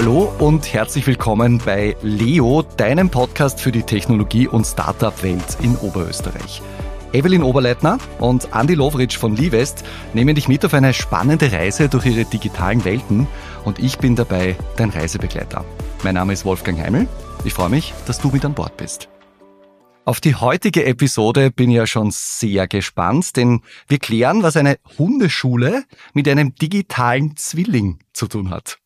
Hallo 0.00 0.32
und 0.38 0.72
herzlich 0.72 1.06
willkommen 1.06 1.58
bei 1.58 1.94
Leo, 2.00 2.62
deinem 2.78 3.10
Podcast 3.10 3.60
für 3.60 3.70
die 3.70 3.82
Technologie- 3.82 4.48
und 4.48 4.66
Startup-Welt 4.66 5.58
in 5.60 5.76
Oberösterreich. 5.76 6.62
Evelyn 7.12 7.42
Oberleitner 7.42 7.98
und 8.18 8.48
Andy 8.54 8.72
Lovritsch 8.72 9.18
von 9.18 9.36
Livest 9.36 9.84
nehmen 10.14 10.34
dich 10.34 10.48
mit 10.48 10.64
auf 10.64 10.72
eine 10.72 10.94
spannende 10.94 11.52
Reise 11.52 11.90
durch 11.90 12.06
ihre 12.06 12.24
digitalen 12.24 12.82
Welten 12.86 13.28
und 13.66 13.78
ich 13.78 13.98
bin 13.98 14.16
dabei 14.16 14.56
dein 14.76 14.88
Reisebegleiter. 14.88 15.66
Mein 16.02 16.14
Name 16.14 16.32
ist 16.32 16.46
Wolfgang 16.46 16.80
Heimel. 16.80 17.06
Ich 17.44 17.52
freue 17.52 17.68
mich, 17.68 17.92
dass 18.06 18.20
du 18.20 18.28
mit 18.28 18.42
an 18.46 18.54
Bord 18.54 18.78
bist. 18.78 19.10
Auf 20.06 20.22
die 20.22 20.34
heutige 20.34 20.86
Episode 20.86 21.50
bin 21.50 21.68
ich 21.68 21.76
ja 21.76 21.86
schon 21.86 22.10
sehr 22.10 22.66
gespannt, 22.68 23.36
denn 23.36 23.60
wir 23.86 23.98
klären, 23.98 24.42
was 24.42 24.56
eine 24.56 24.78
Hundeschule 24.96 25.84
mit 26.14 26.26
einem 26.26 26.54
digitalen 26.54 27.36
Zwilling 27.36 27.98
zu 28.14 28.28
tun 28.28 28.48
hat. 28.48 28.78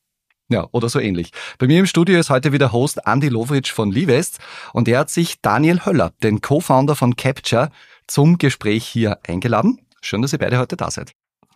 Ja, 0.51 0.69
oder 0.73 0.91
so 0.91 1.01
ähnlich. 1.01 1.31
Bei 1.59 1.67
mir 1.67 1.81
im 1.81 1.87
Studio 1.87 2.19
ist 2.19 2.29
heute 2.29 2.53
wieder 2.53 2.71
Host 2.71 3.01
Andy 3.07 3.29
Lovritsch 3.29 3.73
von 3.73 3.91
Livest 3.91 4.41
und 4.75 4.89
er 4.89 5.01
hat 5.01 5.11
sich 5.11 5.41
Daniel 5.41 5.87
Höller, 5.87 6.13
den 6.23 6.43
Co-Founder 6.43 6.95
von 6.95 7.17
Capture, 7.17 7.71
zum 8.07 8.37
Gespräch 8.37 8.85
hier 8.85 9.19
eingeladen. 9.27 9.81
Schön, 10.03 10.21
dass 10.21 10.35
ihr 10.35 10.39
beide 10.39 10.59
heute 10.59 10.77
da 10.77 10.91
seid. 10.91 11.13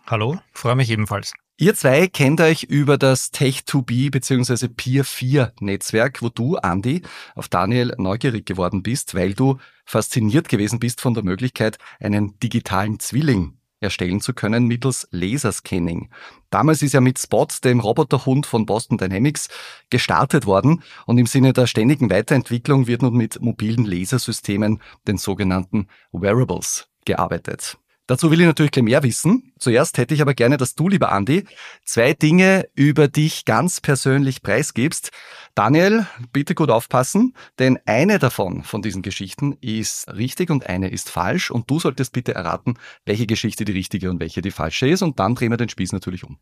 Hallo, 0.07 0.39
freue 0.53 0.75
mich 0.75 0.89
ebenfalls. 0.89 1.33
Ihr 1.57 1.75
zwei 1.75 2.07
kennt 2.07 2.41
euch 2.41 2.63
über 2.63 2.97
das 2.97 3.31
Tech2B 3.31 4.09
bzw. 4.09 4.69
Peer 4.69 5.03
4 5.03 5.53
Netzwerk, 5.59 6.23
wo 6.23 6.29
du, 6.29 6.55
Andy, 6.55 7.03
auf 7.35 7.47
Daniel 7.47 7.93
neugierig 7.97 8.45
geworden 8.47 8.81
bist, 8.81 9.13
weil 9.13 9.33
du 9.33 9.59
fasziniert 9.85 10.49
gewesen 10.49 10.79
bist 10.79 10.99
von 10.99 11.13
der 11.13 11.23
Möglichkeit, 11.23 11.77
einen 11.99 12.39
digitalen 12.39 12.99
Zwilling 12.99 13.58
erstellen 13.79 14.21
zu 14.21 14.33
können 14.33 14.65
mittels 14.65 15.07
Laserscanning. 15.11 16.09
Damals 16.49 16.81
ist 16.81 16.93
ja 16.93 17.01
mit 17.01 17.19
Spot, 17.19 17.47
dem 17.63 17.79
Roboterhund 17.79 18.45
von 18.45 18.65
Boston 18.65 18.97
Dynamics, 18.97 19.49
gestartet 19.89 20.45
worden 20.45 20.83
und 21.05 21.17
im 21.17 21.25
Sinne 21.25 21.53
der 21.53 21.67
ständigen 21.67 22.09
Weiterentwicklung 22.09 22.87
wird 22.87 23.01
nun 23.01 23.15
mit 23.15 23.41
mobilen 23.41 23.85
Lasersystemen, 23.85 24.81
den 25.07 25.17
sogenannten 25.17 25.87
Wearables, 26.11 26.87
gearbeitet. 27.05 27.77
Dazu 28.09 28.31
will 28.31 28.41
ich 28.41 28.47
natürlich 28.47 28.71
gleich 28.71 28.85
mehr 28.85 29.03
wissen. 29.03 29.53
Zuerst 29.59 29.99
hätte 29.99 30.15
ich 30.15 30.21
aber 30.23 30.33
gerne, 30.33 30.57
dass 30.57 30.73
du, 30.73 30.89
lieber 30.89 31.11
Andi, 31.11 31.43
zwei 31.85 32.13
Dinge 32.13 32.67
über 32.73 33.07
dich 33.07 33.45
ganz 33.45 33.81
persönlich 33.81 34.41
preisgibst. 34.41 35.11
Daniel, 35.53 36.07
bitte 36.33 36.55
gut 36.55 36.71
aufpassen, 36.71 37.35
denn 37.59 37.77
eine 37.85 38.17
davon, 38.17 38.63
von 38.63 38.81
diesen 38.81 39.03
Geschichten, 39.03 39.55
ist 39.61 40.11
richtig 40.11 40.49
und 40.49 40.65
eine 40.65 40.89
ist 40.89 41.11
falsch. 41.11 41.51
Und 41.51 41.69
du 41.69 41.79
solltest 41.79 42.11
bitte 42.11 42.33
erraten, 42.33 42.79
welche 43.05 43.27
Geschichte 43.27 43.63
die 43.63 43.73
richtige 43.73 44.09
und 44.09 44.19
welche 44.19 44.41
die 44.41 44.49
falsche 44.49 44.87
ist. 44.87 45.03
Und 45.03 45.19
dann 45.19 45.35
drehen 45.35 45.51
wir 45.51 45.57
den 45.57 45.69
Spieß 45.69 45.91
natürlich 45.91 46.23
um. 46.23 46.39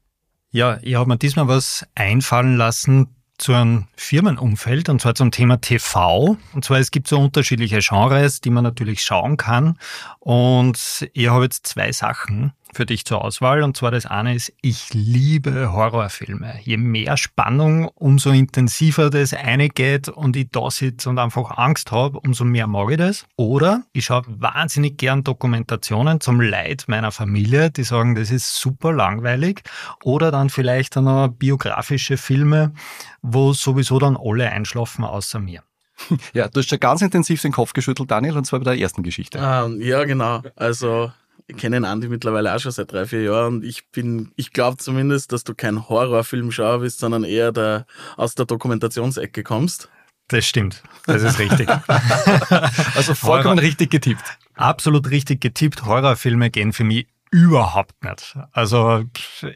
Ja, 0.51 0.79
ich 0.81 0.95
habe 0.95 1.09
mir 1.09 1.17
diesmal 1.17 1.49
was 1.49 1.85
einfallen 1.95 2.55
lassen, 2.55 3.16
zu 3.37 3.53
einem 3.53 3.87
Firmenumfeld 3.95 4.89
und 4.89 5.01
zwar 5.01 5.15
zum 5.15 5.31
Thema 5.31 5.61
TV. 5.61 6.37
Und 6.53 6.65
zwar 6.65 6.79
es 6.79 6.91
gibt 6.91 7.07
so 7.07 7.19
unterschiedliche 7.19 7.79
Genres, 7.79 8.41
die 8.41 8.49
man 8.49 8.63
natürlich 8.63 9.03
schauen 9.03 9.37
kann. 9.37 9.77
Und 10.19 11.07
ich 11.13 11.27
habe 11.29 11.43
jetzt 11.43 11.67
zwei 11.67 11.91
Sachen 11.91 12.53
für 12.73 12.85
dich 12.85 13.05
zur 13.05 13.23
Auswahl. 13.23 13.63
Und 13.63 13.77
zwar 13.77 13.91
das 13.91 14.05
eine 14.05 14.35
ist, 14.35 14.53
ich 14.61 14.93
liebe 14.93 15.71
Horrorfilme. 15.71 16.59
Je 16.63 16.77
mehr 16.77 17.17
Spannung, 17.17 17.87
umso 17.95 18.31
intensiver 18.31 19.09
das 19.09 19.33
eine 19.33 19.69
geht 19.69 20.09
und 20.09 20.35
ich 20.35 20.49
da 20.51 20.69
sitze 20.69 21.09
und 21.09 21.19
einfach 21.19 21.57
Angst 21.57 21.91
habe, 21.91 22.19
umso 22.19 22.43
mehr 22.43 22.67
mag 22.67 22.91
ich 22.91 22.97
das. 22.97 23.25
Oder 23.35 23.83
ich 23.93 24.05
schaue 24.05 24.23
wahnsinnig 24.27 24.97
gern 24.97 25.23
Dokumentationen 25.23 26.21
zum 26.21 26.41
Leid 26.41 26.85
meiner 26.87 27.11
Familie, 27.11 27.71
die 27.71 27.83
sagen, 27.83 28.15
das 28.15 28.31
ist 28.31 28.55
super 28.55 28.93
langweilig. 28.93 29.61
Oder 30.03 30.31
dann 30.31 30.49
vielleicht 30.49 30.95
dann 30.95 31.05
noch 31.05 31.27
biografische 31.29 32.17
Filme, 32.17 32.73
wo 33.21 33.53
sowieso 33.53 33.99
dann 33.99 34.17
alle 34.17 34.49
einschlafen 34.51 35.03
außer 35.03 35.39
mir. 35.39 35.63
Ja, 36.33 36.47
du 36.47 36.59
hast 36.59 36.69
schon 36.69 36.79
ganz 36.79 37.01
intensiv 37.01 37.41
den 37.41 37.51
Kopf 37.51 37.73
geschüttelt, 37.73 38.11
Daniel, 38.11 38.37
und 38.37 38.45
zwar 38.45 38.59
bei 38.59 38.65
der 38.65 38.79
ersten 38.79 39.03
Geschichte. 39.03 39.39
Ähm, 39.41 39.81
ja, 39.81 40.03
genau. 40.03 40.43
Also 40.55 41.11
ich 41.47 41.57
kenne 41.57 41.77
den 41.77 41.85
Andi 41.85 42.09
mittlerweile 42.09 42.53
auch 42.53 42.59
schon 42.59 42.71
seit 42.71 42.91
drei, 42.91 43.05
vier 43.05 43.23
Jahren 43.23 43.55
und 43.55 43.65
ich 43.65 43.89
bin, 43.91 44.31
ich 44.35 44.51
glaube 44.51 44.77
zumindest, 44.77 45.31
dass 45.31 45.43
du 45.43 45.55
kein 45.55 45.87
Horrorfilmschauer 45.87 46.79
bist, 46.79 46.99
sondern 46.99 47.23
eher 47.23 47.51
der, 47.51 47.85
aus 48.17 48.35
der 48.35 48.45
Dokumentationsecke 48.45 49.43
kommst. 49.43 49.89
Das 50.27 50.45
stimmt. 50.45 50.83
Das 51.05 51.23
ist 51.23 51.39
richtig. 51.39 51.69
also 52.95 53.15
vollkommen 53.15 53.57
Horror, 53.57 53.61
richtig 53.61 53.91
getippt. 53.91 54.37
Absolut 54.55 55.09
richtig 55.09 55.39
getippt. 55.39 55.85
Horrorfilme 55.85 56.49
gehen 56.49 56.73
für 56.73 56.83
mich 56.83 57.07
überhaupt 57.31 58.03
nicht. 58.03 58.37
Also 58.51 59.05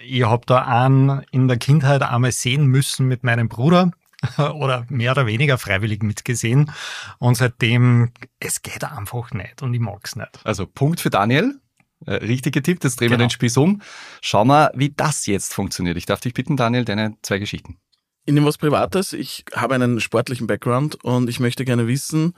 ich 0.01 0.23
habe 0.23 0.45
da 0.45 0.65
einen 0.65 1.23
in 1.31 1.49
der 1.49 1.57
Kindheit 1.57 2.03
einmal 2.03 2.31
sehen 2.31 2.67
müssen 2.67 3.07
mit 3.07 3.23
meinem 3.23 3.49
Bruder 3.49 3.91
oder 4.37 4.85
mehr 4.87 5.11
oder 5.11 5.25
weniger 5.25 5.57
freiwillig 5.57 6.03
mitgesehen 6.03 6.71
und 7.19 7.35
seitdem, 7.35 8.11
es 8.39 8.61
geht 8.61 8.85
einfach 8.85 9.31
nicht 9.31 9.61
und 9.61 9.73
ich 9.73 9.81
mag's 9.81 10.15
nicht. 10.15 10.39
Also 10.45 10.65
Punkt 10.67 11.01
für 11.01 11.09
Daniel. 11.09 11.59
Äh, 12.05 12.13
richtig 12.15 12.53
getippt, 12.53 12.83
jetzt 12.83 12.99
drehen 12.99 13.09
genau. 13.09 13.19
wir 13.19 13.27
den 13.27 13.31
Spieß 13.31 13.57
um. 13.57 13.81
Schauen 14.21 14.47
wir, 14.47 14.71
wie 14.75 14.89
das 14.89 15.27
jetzt 15.27 15.53
funktioniert. 15.53 15.97
Ich 15.97 16.05
darf 16.05 16.19
dich 16.19 16.33
bitten, 16.33 16.57
Daniel, 16.57 16.85
deine 16.85 17.15
zwei 17.21 17.37
Geschichten. 17.37 17.77
Ich 18.25 18.33
nehme 18.33 18.45
was 18.45 18.59
Privates. 18.59 19.13
Ich 19.13 19.45
habe 19.55 19.75
einen 19.75 19.99
sportlichen 19.99 20.45
Background 20.45 21.03
und 21.03 21.29
ich 21.29 21.39
möchte 21.39 21.65
gerne 21.65 21.87
wissen, 21.87 22.33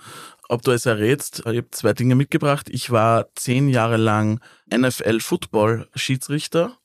ob 0.47 0.61
du 0.61 0.71
es 0.71 0.85
errätst. 0.85 1.39
Ich 1.39 1.45
habe 1.45 1.67
zwei 1.71 1.91
Dinge 1.93 2.15
mitgebracht. 2.15 2.69
Ich 2.69 2.89
war 2.89 3.27
zehn 3.35 3.67
Jahre 3.67 3.97
lang 3.97 4.39
NFL-Football-Schiedsrichter 4.73 6.77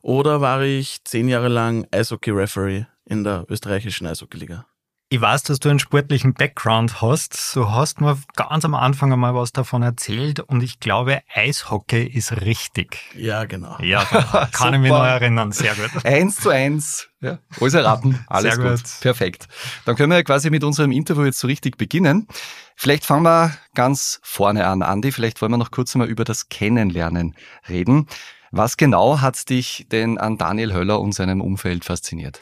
oder 0.00 0.40
war 0.40 0.62
ich 0.62 1.04
zehn 1.04 1.28
Jahre 1.28 1.48
lang 1.48 1.86
Eishockey-Referee 1.90 2.86
in 3.04 3.24
der 3.24 3.44
österreichischen 3.48 4.06
Eishockey-Liga. 4.06 4.64
Ich 5.10 5.22
weiß, 5.22 5.44
dass 5.44 5.58
du 5.58 5.70
einen 5.70 5.78
sportlichen 5.78 6.34
Background 6.34 7.00
hast. 7.00 7.56
Du 7.56 7.70
hast 7.70 8.02
mir 8.02 8.18
ganz 8.36 8.66
am 8.66 8.74
Anfang 8.74 9.10
einmal 9.10 9.34
was 9.34 9.52
davon 9.52 9.82
erzählt 9.82 10.40
und 10.40 10.62
ich 10.62 10.80
glaube, 10.80 11.22
Eishockey 11.34 12.04
ist 12.04 12.42
richtig. 12.42 12.98
Ja, 13.16 13.46
genau. 13.46 13.78
Ja, 13.80 14.04
kann 14.52 14.74
ich 14.74 14.80
mich 14.80 14.90
noch 14.90 15.02
erinnern. 15.02 15.50
Sehr 15.52 15.74
gut. 15.74 16.04
Eins 16.04 16.36
zu 16.36 16.50
eins. 16.50 17.08
Ja, 17.22 17.38
alles 17.58 17.72
erraten. 17.72 18.22
Alles 18.28 18.56
Sehr 18.56 18.62
gut. 18.62 18.82
gut. 18.82 19.00
Perfekt. 19.00 19.48
Dann 19.86 19.96
können 19.96 20.12
wir 20.12 20.22
quasi 20.24 20.50
mit 20.50 20.62
unserem 20.62 20.92
Interview 20.92 21.24
jetzt 21.24 21.40
so 21.40 21.46
richtig 21.46 21.78
beginnen. 21.78 22.28
Vielleicht 22.76 23.06
fangen 23.06 23.22
wir 23.22 23.56
ganz 23.74 24.20
vorne 24.22 24.66
an, 24.66 24.82
Andi. 24.82 25.10
Vielleicht 25.10 25.40
wollen 25.40 25.52
wir 25.52 25.56
noch 25.56 25.70
kurz 25.70 25.94
einmal 25.96 26.08
über 26.08 26.24
das 26.24 26.50
Kennenlernen 26.50 27.34
reden. 27.66 28.08
Was 28.50 28.76
genau 28.76 29.22
hat 29.22 29.48
dich 29.48 29.86
denn 29.90 30.18
an 30.18 30.36
Daniel 30.36 30.74
Höller 30.74 31.00
und 31.00 31.12
seinem 31.12 31.40
Umfeld 31.40 31.86
fasziniert? 31.86 32.40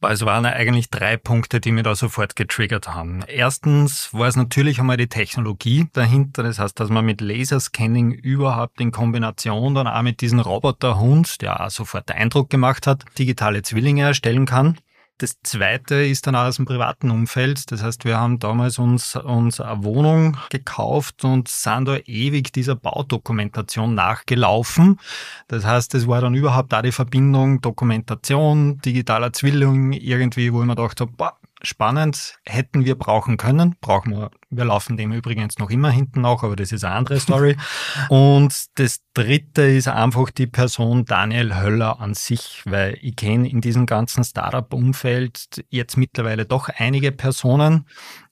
Es 0.00 0.24
waren 0.24 0.46
eigentlich 0.46 0.90
drei 0.90 1.16
Punkte, 1.16 1.58
die 1.60 1.72
mir 1.72 1.82
da 1.82 1.96
sofort 1.96 2.36
getriggert 2.36 2.86
haben. 2.86 3.24
Erstens 3.26 4.14
war 4.14 4.28
es 4.28 4.36
natürlich 4.36 4.78
einmal 4.78 4.96
die 4.96 5.08
Technologie 5.08 5.88
dahinter. 5.92 6.44
Das 6.44 6.60
heißt, 6.60 6.78
dass 6.78 6.88
man 6.88 7.04
mit 7.04 7.20
Laserscanning 7.20 8.12
überhaupt 8.12 8.80
in 8.80 8.92
Kombination 8.92 9.74
dann 9.74 9.88
auch 9.88 10.02
mit 10.02 10.20
diesem 10.20 10.38
Roboterhund, 10.38 11.42
der 11.42 11.60
auch 11.60 11.70
sofort 11.70 12.12
Eindruck 12.12 12.48
gemacht 12.48 12.86
hat, 12.86 13.04
digitale 13.18 13.62
Zwillinge 13.62 14.04
erstellen 14.04 14.46
kann. 14.46 14.78
Das 15.20 15.36
zweite 15.42 15.96
ist 15.96 16.28
dann 16.28 16.36
aus 16.36 16.56
dem 16.56 16.64
privaten 16.64 17.10
Umfeld. 17.10 17.72
Das 17.72 17.82
heißt, 17.82 18.04
wir 18.04 18.18
haben 18.18 18.38
damals 18.38 18.78
uns, 18.78 19.16
uns 19.16 19.60
eine 19.60 19.82
Wohnung 19.82 20.36
gekauft 20.48 21.24
und 21.24 21.48
sind 21.48 21.88
da 21.88 21.96
ewig 22.06 22.52
dieser 22.52 22.76
Baudokumentation 22.76 23.96
nachgelaufen. 23.96 25.00
Das 25.48 25.64
heißt, 25.64 25.96
es 25.96 26.06
war 26.06 26.20
dann 26.20 26.34
überhaupt 26.34 26.72
da 26.72 26.82
die 26.82 26.92
Verbindung 26.92 27.60
Dokumentation, 27.60 28.78
digitaler 28.78 29.32
Zwilling 29.32 29.92
irgendwie, 29.92 30.52
wo 30.52 30.60
ich 30.60 30.66
mir 30.68 30.76
gedacht 30.76 31.00
habe, 31.00 31.10
boah, 31.16 31.36
spannend, 31.62 32.38
hätten 32.44 32.84
wir 32.84 32.96
brauchen 32.96 33.36
können, 33.36 33.76
brauchen 33.80 34.12
wir, 34.12 34.30
wir 34.50 34.64
laufen 34.64 34.96
dem 34.96 35.12
übrigens 35.12 35.58
noch 35.58 35.70
immer 35.70 35.90
hinten 35.90 36.20
nach, 36.20 36.42
aber 36.42 36.56
das 36.56 36.72
ist 36.72 36.84
eine 36.84 36.94
andere 36.94 37.18
Story. 37.20 37.56
Und 38.08 38.78
das 38.78 39.00
dritte 39.14 39.62
ist 39.62 39.88
einfach 39.88 40.30
die 40.30 40.46
Person 40.46 41.04
Daniel 41.04 41.56
Höller 41.56 42.00
an 42.00 42.14
sich, 42.14 42.62
weil 42.64 42.96
ich 43.00 43.16
kenne 43.16 43.48
in 43.48 43.60
diesem 43.60 43.86
ganzen 43.86 44.24
Startup-Umfeld 44.24 45.64
jetzt 45.68 45.96
mittlerweile 45.96 46.46
doch 46.46 46.68
einige 46.68 47.12
Personen. 47.12 47.86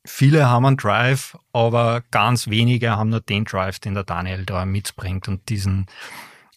Viele 0.04 0.48
haben 0.48 0.66
einen 0.66 0.76
Drive, 0.76 1.36
aber 1.52 2.02
ganz 2.12 2.48
wenige 2.48 2.96
haben 2.96 3.10
nur 3.10 3.20
den 3.20 3.44
Drive, 3.44 3.80
den 3.80 3.94
der 3.94 4.04
Daniel 4.04 4.46
da 4.46 4.64
mitbringt 4.64 5.26
und 5.26 5.48
diesen, 5.48 5.86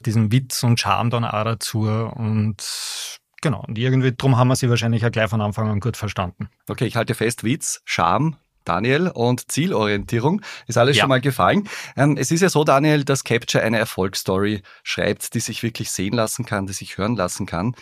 diesen 0.02 0.32
Witz 0.32 0.62
und 0.62 0.80
Charme 0.80 1.10
dann 1.10 1.26
auch 1.26 1.44
dazu 1.44 1.82
und 1.82 3.20
Genau, 3.42 3.64
und 3.68 3.78
irgendwie 3.78 4.14
drum 4.16 4.38
haben 4.38 4.50
wir 4.50 4.56
sie 4.56 4.70
wahrscheinlich 4.70 5.02
ja 5.02 5.10
gleich 5.10 5.30
von 5.30 5.42
Anfang 5.42 5.70
an 5.70 5.80
gut 5.80 5.98
verstanden. 5.98 6.50
Okay, 6.68 6.86
ich 6.86 6.96
halte 6.96 7.16
fest, 7.16 7.44
Witz, 7.44 7.82
Charme, 7.86 8.36
Daniel, 8.66 9.08
und 9.08 9.52
Zielorientierung. 9.52 10.42
Ist 10.68 10.78
alles 10.78 10.98
ja. 10.98 11.02
schon 11.02 11.10
mal 11.10 11.22
gefallen. 11.22 11.68
Ähm, 11.96 12.18
es 12.18 12.32
ist 12.32 12.42
ja 12.42 12.50
so, 12.50 12.64
Daniel, 12.64 13.04
dass 13.04 13.24
Capture 13.24 13.64
eine 13.64 13.80
Erfolgsstory 13.80 14.62
schreibt, 14.84 15.34
die 15.34 15.40
sich 15.40 15.64
wirklich 15.64 15.90
sehen 15.90 16.14
lassen 16.14 16.46
kann, 16.46 16.68
die 16.68 16.74
sich 16.74 16.98
hören 16.98 17.16
lassen 17.16 17.46
kann. 17.46 17.76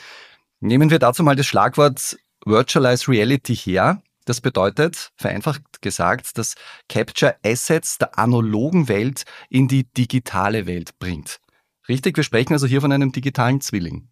Nehmen 0.60 0.90
wir 0.90 1.00
dazu 1.00 1.24
mal 1.24 1.36
das 1.36 1.48
Schlagwort 1.48 2.18
Virtualized 2.46 3.10
Reality 3.10 3.56
her. 3.56 4.02
Das 4.26 4.42
bedeutet, 4.42 5.12
vereinfacht 5.16 5.82
gesagt, 5.82 6.38
dass 6.38 6.56
Capture 6.90 7.36
Assets 7.46 7.98
der 7.98 8.18
analogen 8.20 8.90
Welt 8.90 9.24
in 9.50 9.68
die 9.68 9.86
digitale 9.86 10.68
Welt 10.68 11.00
bringt. 11.00 11.40
Richtig, 11.90 12.18
wir 12.18 12.24
sprechen 12.24 12.54
also 12.54 12.68
hier 12.68 12.82
von 12.82 12.92
einem 12.92 13.12
digitalen 13.12 13.62
Zwilling. 13.62 14.10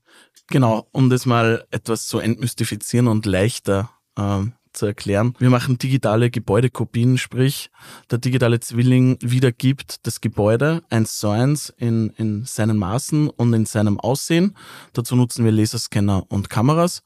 Genau, 0.47 0.87
um 0.91 1.09
das 1.09 1.25
mal 1.25 1.65
etwas 1.71 2.07
zu 2.07 2.19
entmystifizieren 2.19 3.07
und 3.07 3.25
leichter 3.25 3.89
ähm, 4.17 4.53
zu 4.75 4.85
erklären. 4.85 5.33
Wir 5.39 5.49
machen 5.49 5.77
digitale 5.77 6.29
Gebäudekopien, 6.29 7.17
sprich 7.17 7.71
der 8.11 8.19
digitale 8.19 8.59
Zwilling 8.59 9.17
wiedergibt 9.21 10.05
das 10.05 10.21
Gebäude 10.21 10.83
eins 10.89 11.17
zu 11.17 11.29
eins 11.29 11.73
in, 11.77 12.11
in 12.17 12.45
seinen 12.45 12.77
Maßen 12.77 13.29
und 13.29 13.53
in 13.53 13.65
seinem 13.65 13.99
Aussehen. 13.99 14.55
Dazu 14.93 15.15
nutzen 15.15 15.45
wir 15.45 15.51
Laserscanner 15.51 16.25
und 16.29 16.49
Kameras 16.49 17.03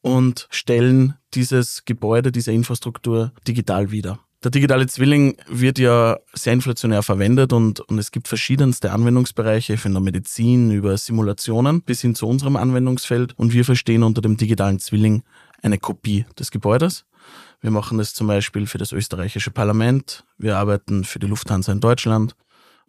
und 0.00 0.48
stellen 0.50 1.14
dieses 1.34 1.84
Gebäude, 1.84 2.32
diese 2.32 2.52
Infrastruktur 2.52 3.32
digital 3.46 3.90
wieder. 3.90 4.18
Der 4.44 4.52
digitale 4.52 4.86
Zwilling 4.86 5.36
wird 5.48 5.80
ja 5.80 6.16
sehr 6.32 6.52
inflationär 6.52 7.02
verwendet 7.02 7.52
und, 7.52 7.80
und 7.80 7.98
es 7.98 8.12
gibt 8.12 8.28
verschiedenste 8.28 8.92
Anwendungsbereiche 8.92 9.76
von 9.76 9.90
der 9.90 10.00
Medizin 10.00 10.70
über 10.70 10.96
Simulationen 10.96 11.82
bis 11.82 12.02
hin 12.02 12.14
zu 12.14 12.28
unserem 12.28 12.54
Anwendungsfeld 12.54 13.36
und 13.36 13.52
wir 13.52 13.64
verstehen 13.64 14.04
unter 14.04 14.22
dem 14.22 14.36
digitalen 14.36 14.78
Zwilling 14.78 15.24
eine 15.60 15.78
Kopie 15.78 16.24
des 16.38 16.52
Gebäudes. 16.52 17.04
Wir 17.60 17.72
machen 17.72 17.98
das 17.98 18.14
zum 18.14 18.28
Beispiel 18.28 18.68
für 18.68 18.78
das 18.78 18.92
österreichische 18.92 19.50
Parlament, 19.50 20.24
wir 20.36 20.56
arbeiten 20.56 21.02
für 21.02 21.18
die 21.18 21.26
Lufthansa 21.26 21.72
in 21.72 21.80
Deutschland 21.80 22.36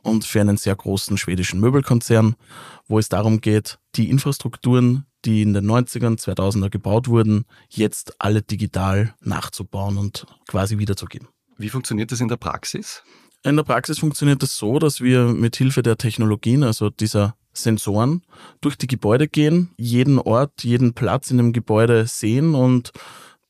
und 0.04 0.26
für 0.26 0.42
einen 0.42 0.58
sehr 0.58 0.76
großen 0.76 1.18
schwedischen 1.18 1.60
Möbelkonzern, 1.60 2.36
wo 2.88 3.00
es 3.00 3.10
darum 3.10 3.42
geht, 3.42 3.80
die 3.96 4.12
Infrastrukturen, 4.12 5.08
die 5.26 5.42
in 5.42 5.56
den 5.56 5.66
90ern, 5.66 6.20
2000er 6.20 6.70
gebaut 6.70 7.08
wurden, 7.08 7.46
jetzt 7.70 8.22
alle 8.22 8.44
digital 8.44 9.16
nachzubauen 9.22 9.98
und 9.98 10.28
quasi 10.48 10.78
wiederzugeben. 10.78 11.28
Wie 11.60 11.68
funktioniert 11.68 12.14
das 12.14 12.22
in 12.22 12.30
der 12.30 12.38
Praxis? 12.38 13.04
In 13.44 13.58
der 13.58 13.64
Praxis 13.64 14.00
funktioniert 14.00 14.42
das 14.42 14.58
so, 14.58 14.80
dass 14.80 15.02
wir 15.02 15.26
mit 15.26 15.58
Hilfe 15.58 15.84
der 15.84 15.98
Technologien, 15.98 16.64
also 16.64 16.90
dieser 16.90 17.36
Sensoren, 17.52 18.24
durch 18.62 18.78
die 18.78 18.88
Gebäude 18.88 19.28
gehen, 19.28 19.70
jeden 19.78 20.20
Ort, 20.20 20.64
jeden 20.64 20.94
Platz 20.94 21.32
in 21.32 21.38
dem 21.38 21.52
Gebäude 21.52 22.08
sehen 22.08 22.56
und 22.56 22.94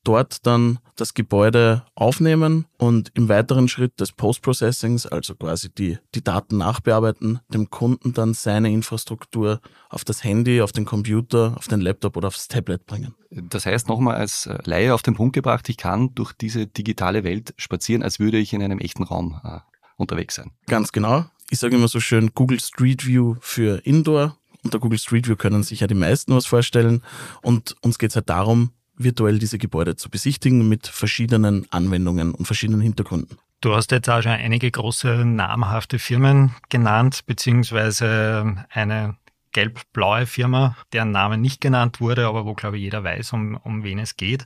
dort 0.03 0.45
dann 0.45 0.79
das 0.95 1.13
Gebäude 1.13 1.85
aufnehmen 1.95 2.65
und 2.77 3.11
im 3.15 3.29
weiteren 3.29 3.67
Schritt 3.67 3.99
des 3.99 4.11
Post-Processings, 4.11 5.05
also 5.05 5.35
quasi 5.35 5.69
die, 5.69 5.97
die 6.15 6.23
Daten 6.23 6.57
nachbearbeiten, 6.57 7.39
dem 7.53 7.69
Kunden 7.69 8.13
dann 8.13 8.33
seine 8.33 8.71
Infrastruktur 8.71 9.61
auf 9.89 10.03
das 10.03 10.23
Handy, 10.23 10.61
auf 10.61 10.71
den 10.71 10.85
Computer, 10.85 11.53
auf 11.57 11.67
den 11.67 11.81
Laptop 11.81 12.17
oder 12.17 12.27
aufs 12.27 12.47
Tablet 12.47 12.85
bringen. 12.85 13.13
Das 13.29 13.65
heißt 13.65 13.87
nochmal 13.87 14.15
als 14.15 14.49
Laie 14.63 14.93
auf 14.93 15.01
den 15.01 15.15
Punkt 15.15 15.33
gebracht, 15.33 15.69
ich 15.69 15.77
kann 15.77 16.13
durch 16.15 16.33
diese 16.33 16.67
digitale 16.67 17.23
Welt 17.23 17.53
spazieren, 17.57 18.03
als 18.03 18.19
würde 18.19 18.37
ich 18.37 18.53
in 18.53 18.63
einem 18.63 18.79
echten 18.79 19.03
Raum 19.03 19.39
äh, 19.43 19.59
unterwegs 19.97 20.35
sein. 20.35 20.51
Ganz 20.67 20.91
genau. 20.91 21.25
Ich 21.51 21.59
sage 21.59 21.75
immer 21.75 21.87
so 21.87 21.99
schön 21.99 22.31
Google 22.33 22.59
Street 22.59 23.05
View 23.05 23.35
für 23.41 23.85
Indoor. 23.85 24.37
Unter 24.63 24.79
Google 24.79 24.99
Street 24.99 25.27
View 25.27 25.35
können 25.35 25.63
sich 25.63 25.79
ja 25.79 25.87
die 25.87 25.95
meisten 25.95 26.33
was 26.35 26.45
vorstellen. 26.45 27.01
Und 27.41 27.75
uns 27.81 27.97
geht 27.97 28.11
es 28.11 28.15
halt 28.15 28.29
darum, 28.29 28.71
virtuell 28.99 29.39
diese 29.39 29.57
Gebäude 29.57 29.95
zu 29.95 30.09
besichtigen 30.09 30.67
mit 30.69 30.87
verschiedenen 30.87 31.65
Anwendungen 31.71 32.33
und 32.33 32.45
verschiedenen 32.45 32.81
Hintergründen. 32.81 33.37
Du 33.61 33.75
hast 33.75 33.91
jetzt 33.91 34.09
auch 34.09 34.21
schon 34.21 34.31
einige 34.31 34.69
große 34.69 35.25
namhafte 35.25 35.99
Firmen 35.99 36.55
genannt, 36.69 37.25
beziehungsweise 37.25 38.65
eine 38.69 39.17
gelb-blaue 39.51 40.25
Firma, 40.25 40.77
deren 40.93 41.11
Name 41.11 41.37
nicht 41.37 41.59
genannt 41.59 41.99
wurde, 41.99 42.27
aber 42.27 42.45
wo, 42.45 42.53
glaube 42.53 42.77
ich, 42.77 42.83
jeder 42.83 43.03
weiß, 43.03 43.33
um, 43.33 43.55
um 43.63 43.83
wen 43.83 43.99
es 43.99 44.15
geht. 44.15 44.45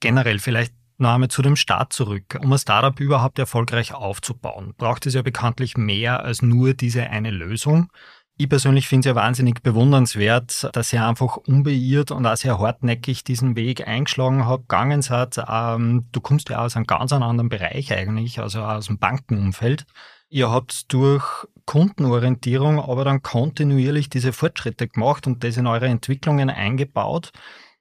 Generell 0.00 0.38
vielleicht 0.38 0.74
noch 0.98 1.14
einmal 1.14 1.28
zu 1.28 1.42
dem 1.42 1.56
Start 1.56 1.92
zurück. 1.92 2.38
Um 2.40 2.52
ein 2.52 2.58
Startup 2.58 2.98
überhaupt 2.98 3.38
erfolgreich 3.38 3.94
aufzubauen, 3.94 4.74
braucht 4.76 5.06
es 5.06 5.14
ja 5.14 5.22
bekanntlich 5.22 5.76
mehr 5.76 6.22
als 6.22 6.42
nur 6.42 6.74
diese 6.74 7.08
eine 7.08 7.30
Lösung. 7.30 7.90
Ich 8.38 8.48
persönlich 8.48 8.88
finde 8.88 9.08
es 9.08 9.14
ja 9.14 9.14
wahnsinnig 9.14 9.62
bewundernswert, 9.62 10.70
dass 10.72 10.92
ihr 10.92 11.06
einfach 11.06 11.36
unbeirrt 11.36 12.10
und 12.10 12.26
auch 12.26 12.36
sehr 12.36 12.58
hartnäckig 12.58 13.24
diesen 13.24 13.56
Weg 13.56 13.86
eingeschlagen 13.86 14.46
habt, 14.46 14.68
gegangen 14.68 15.02
seid. 15.02 15.38
Ähm, 15.48 16.08
du 16.12 16.20
kommst 16.20 16.48
ja 16.48 16.64
aus 16.64 16.74
einem 16.74 16.86
ganz 16.86 17.12
anderen 17.12 17.48
Bereich 17.48 17.92
eigentlich, 17.92 18.40
also 18.40 18.62
aus 18.62 18.86
dem 18.86 18.98
Bankenumfeld. 18.98 19.84
Ihr 20.30 20.50
habt 20.50 20.92
durch 20.92 21.46
Kundenorientierung 21.66 22.80
aber 22.80 23.04
dann 23.04 23.22
kontinuierlich 23.22 24.08
diese 24.08 24.32
Fortschritte 24.32 24.88
gemacht 24.88 25.26
und 25.26 25.44
das 25.44 25.58
in 25.58 25.66
eure 25.66 25.86
Entwicklungen 25.86 26.48
eingebaut. 26.48 27.32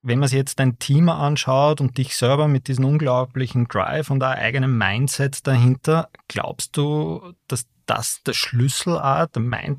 Wenn 0.03 0.19
man 0.19 0.30
sich 0.30 0.38
jetzt 0.38 0.59
dein 0.59 0.80
Team 0.80 1.09
anschaut 1.09 1.80
und 1.80 1.98
dich 1.98 2.15
selber 2.15 2.48
mit 2.48 2.68
diesem 2.68 2.86
unglaublichen 2.86 3.68
Drive 3.68 4.09
und 4.09 4.24
auch 4.24 4.31
eigenem 4.31 4.77
Mindset 4.77 5.45
dahinter, 5.45 6.09
glaubst 6.27 6.75
du, 6.75 7.33
dass 7.48 7.68
das 7.86 8.24
der 8.24 8.33
Schlüssel 8.33 8.98
auch, 8.98 9.27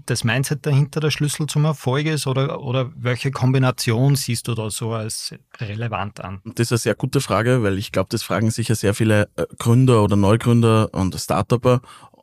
das 0.06 0.24
Mindset 0.24 0.66
dahinter 0.66 1.00
der 1.00 1.10
Schlüssel 1.10 1.46
zum 1.46 1.64
Erfolg 1.64 2.06
ist 2.06 2.26
oder, 2.26 2.60
oder 2.60 2.92
welche 2.94 3.30
Kombination 3.30 4.16
siehst 4.16 4.48
du 4.48 4.54
da 4.54 4.68
so 4.68 4.92
als 4.92 5.34
relevant 5.58 6.20
an? 6.20 6.42
Das 6.44 6.66
ist 6.66 6.72
eine 6.72 6.78
sehr 6.78 6.94
gute 6.94 7.22
Frage, 7.22 7.62
weil 7.62 7.78
ich 7.78 7.90
glaube, 7.90 8.08
das 8.10 8.22
fragen 8.22 8.50
sich 8.50 8.68
ja 8.68 8.74
sehr 8.74 8.92
viele 8.92 9.30
äh, 9.36 9.46
Gründer 9.58 10.02
oder 10.02 10.16
Neugründer 10.16 10.92
und 10.92 11.18
Startupper 11.18 11.80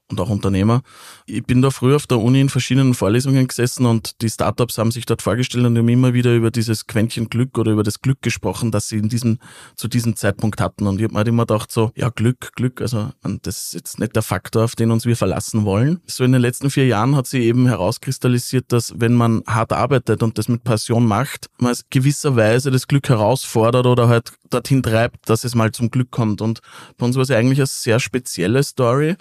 und 0.09 0.19
auch 0.19 0.29
Unternehmer. 0.29 0.81
Ich 1.25 1.43
bin 1.43 1.61
da 1.61 1.69
früher 1.69 1.95
auf 1.95 2.07
der 2.07 2.19
Uni 2.19 2.41
in 2.41 2.49
verschiedenen 2.49 2.93
Vorlesungen 2.93 3.47
gesessen 3.47 3.85
und 3.85 4.21
die 4.21 4.29
Startups 4.29 4.77
haben 4.77 4.91
sich 4.91 5.05
dort 5.05 5.21
vorgestellt 5.21 5.65
und 5.65 5.77
haben 5.77 5.87
immer 5.87 6.13
wieder 6.13 6.35
über 6.35 6.51
dieses 6.51 6.87
Quäntchen 6.87 7.29
Glück 7.29 7.57
oder 7.57 7.71
über 7.71 7.83
das 7.83 8.01
Glück 8.01 8.21
gesprochen, 8.21 8.71
das 8.71 8.87
sie 8.87 8.97
in 8.97 9.09
diesem, 9.09 9.37
zu 9.75 9.87
diesem 9.87 10.15
Zeitpunkt 10.15 10.61
hatten. 10.61 10.87
Und 10.87 10.97
ich 10.97 11.03
habe 11.03 11.13
mir 11.13 11.19
halt 11.19 11.27
immer 11.27 11.45
gedacht 11.45 11.71
so, 11.71 11.91
ja 11.95 12.09
Glück, 12.09 12.51
Glück, 12.55 12.81
also 12.81 13.11
das 13.43 13.65
ist 13.65 13.73
jetzt 13.73 13.99
nicht 13.99 14.15
der 14.15 14.23
Faktor, 14.23 14.63
auf 14.63 14.75
den 14.75 14.91
uns 14.91 15.05
wir 15.05 15.15
verlassen 15.15 15.63
wollen. 15.65 15.99
So 16.07 16.23
in 16.23 16.31
den 16.31 16.41
letzten 16.41 16.69
vier 16.69 16.87
Jahren 16.87 17.15
hat 17.15 17.27
sich 17.27 17.43
eben 17.43 17.67
herauskristallisiert, 17.67 18.65
dass 18.69 18.93
wenn 18.99 19.13
man 19.13 19.43
hart 19.45 19.73
arbeitet 19.73 20.23
und 20.23 20.37
das 20.37 20.47
mit 20.47 20.63
Passion 20.63 21.05
macht, 21.05 21.49
man 21.59 21.75
gewisserweise 21.91 22.71
das 22.71 22.87
Glück 22.87 23.09
herausfordert 23.09 23.85
oder 23.85 24.07
halt 24.09 24.31
dorthin 24.49 24.81
treibt, 24.81 25.29
dass 25.29 25.43
es 25.43 25.53
mal 25.53 25.71
zum 25.71 25.91
Glück 25.91 26.09
kommt. 26.11 26.41
Und 26.41 26.61
bei 26.97 27.05
uns 27.05 27.15
war 27.15 27.23
es 27.23 27.31
eigentlich 27.31 27.59
eine 27.59 27.67
sehr 27.67 27.99
spezielle 27.99 28.63
Story. 28.63 29.15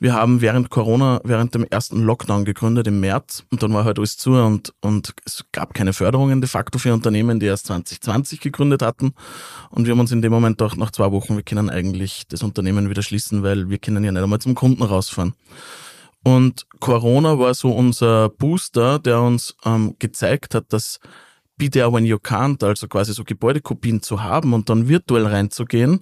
Wir 0.00 0.14
haben 0.14 0.23
während 0.26 0.70
Corona, 0.70 1.20
während 1.24 1.54
dem 1.54 1.64
ersten 1.64 2.02
Lockdown 2.02 2.44
gegründet 2.44 2.86
im 2.86 3.00
März 3.00 3.44
und 3.50 3.62
dann 3.62 3.72
war 3.72 3.84
halt 3.84 3.98
alles 3.98 4.16
zu 4.16 4.32
und, 4.32 4.72
und 4.80 5.14
es 5.24 5.44
gab 5.52 5.74
keine 5.74 5.92
Förderungen 5.92 6.40
de 6.40 6.48
facto 6.48 6.78
für 6.78 6.92
Unternehmen, 6.92 7.40
die 7.40 7.46
erst 7.46 7.66
2020 7.66 8.40
gegründet 8.40 8.82
hatten. 8.82 9.14
Und 9.70 9.86
wir 9.86 9.92
haben 9.92 10.00
uns 10.00 10.12
in 10.12 10.22
dem 10.22 10.32
Moment 10.32 10.60
auch 10.62 10.76
nach 10.76 10.90
zwei 10.90 11.10
Wochen, 11.12 11.36
wir 11.36 11.42
können 11.42 11.70
eigentlich 11.70 12.26
das 12.28 12.42
Unternehmen 12.42 12.90
wieder 12.90 13.02
schließen, 13.02 13.42
weil 13.42 13.68
wir 13.70 13.78
können 13.78 14.04
ja 14.04 14.12
nicht 14.12 14.22
einmal 14.22 14.40
zum 14.40 14.54
Kunden 14.54 14.82
rausfahren. 14.82 15.34
Und 16.24 16.66
Corona 16.80 17.38
war 17.38 17.52
so 17.54 17.70
unser 17.70 18.30
Booster, 18.30 18.98
der 18.98 19.20
uns 19.20 19.54
ähm, 19.64 19.94
gezeigt 19.98 20.54
hat, 20.54 20.72
dass 20.72 20.98
Be 21.56 21.70
There 21.70 21.92
When 21.92 22.04
You 22.04 22.16
Can't, 22.16 22.64
also 22.64 22.88
quasi 22.88 23.12
so 23.12 23.22
Gebäudekopien 23.22 24.02
zu 24.02 24.24
haben 24.24 24.54
und 24.54 24.68
dann 24.68 24.88
virtuell 24.88 25.26
reinzugehen, 25.26 26.00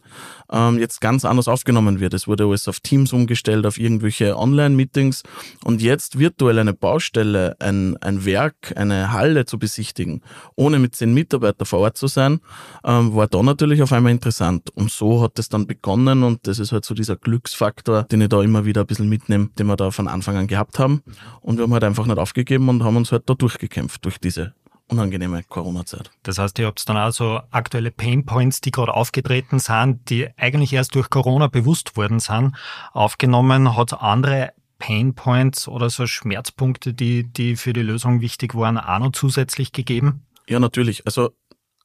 ähm, 0.51 0.79
jetzt 0.79 1.03
ganz 1.03 1.27
anders 1.27 1.47
aufgenommen 1.47 2.01
wird. 2.01 2.15
Es 2.15 2.27
wurde 2.27 2.45
alles 2.47 2.69
auf 2.69 2.81
Teams 2.81 3.13
umgestellt, 3.13 3.67
auf 3.67 3.79
irgendwelche 3.79 4.39
Online-Meetings 4.39 5.23
und 5.65 5.83
jetzt 5.83 6.19
virtuell 6.19 6.59
eine 6.59 6.73
Baustelle, 6.73 7.55
ein, 7.59 7.99
ein 7.99 8.25
Werk, 8.25 8.73
eine 8.77 9.13
Halle 9.13 9.45
zu 9.45 9.59
besichtigen, 9.59 10.23
ohne 10.57 10.79
mit 10.79 10.97
zehn 10.97 11.13
Mitarbeitern 11.13 11.67
vor 11.67 11.81
Ort 11.81 11.99
zu 11.99 12.07
sein, 12.07 12.41
ähm, 12.83 13.15
war 13.15 13.29
da 13.29 13.43
natürlich 13.43 13.83
auf 13.83 13.93
einmal 13.93 14.13
interessant. 14.13 14.71
Und 14.71 14.91
so 14.91 15.23
hat 15.23 15.39
es 15.39 15.51
dann 15.51 15.67
begonnen 15.67 16.23
und 16.23 16.47
das 16.47 16.59
ist 16.61 16.73
halt 16.73 16.87
so 16.87 16.95
dieser 16.95 17.17
Glücksfaktor, 17.17 18.05
den 18.05 18.23
ich 18.23 18.29
da 18.31 18.43
immer 18.43 18.65
wieder 18.65 18.83
ein 18.83 18.87
bisschen 18.87 19.11
mitnehme, 19.11 19.51
den 19.59 19.67
wir 19.67 19.77
da 19.77 19.91
von 19.91 20.09
Anfang 20.09 20.37
an 20.37 20.47
gehabt 20.47 20.79
haben. 20.79 21.03
Und 21.43 21.59
wir 21.59 21.65
haben 21.65 21.75
halt 21.75 21.85
einfach 21.85 22.07
nicht 22.07 22.19
aufgegeben 22.19 22.71
und 22.71 22.83
haben 22.83 22.97
uns 22.97 23.13
halt 23.13 23.29
da 23.29 23.35
durchgekämpft 23.35 24.03
durch 24.07 24.19
diese 24.19 24.55
unangenehme 24.93 25.43
Corona-Zeit. 25.43 26.11
Das 26.23 26.39
heißt, 26.39 26.59
ihr 26.59 26.67
habt 26.67 26.89
dann 26.89 26.97
auch 26.97 27.11
so 27.11 27.41
aktuelle 27.51 27.91
Painpoints, 27.91 28.61
die 28.61 28.71
gerade 28.71 28.95
aufgetreten 28.95 29.59
sind, 29.59 30.09
die 30.11 30.29
eigentlich 30.37 30.73
erst 30.73 30.95
durch 30.95 31.11
Corona 31.11 31.49
bewusst 31.49 31.97
worden 31.97 32.21
sind, 32.21 32.55
aufgenommen. 32.93 33.77
Hat 33.77 33.95
andere 33.95 34.53
Painpoints 34.79 35.69
oder 35.69 35.91
so 35.91 36.07
Schmerzpunkte, 36.07 36.93
die, 36.93 37.25
die 37.25 37.57
für 37.57 37.73
die 37.73 37.83
Lösung 37.83 38.21
wichtig 38.21 38.55
waren, 38.55 38.79
auch 38.79 38.99
noch 38.99 39.13
zusätzlich 39.13 39.73
gegeben? 39.73 40.27
Ja, 40.49 40.61
natürlich. 40.61 41.07
Also 41.07 41.31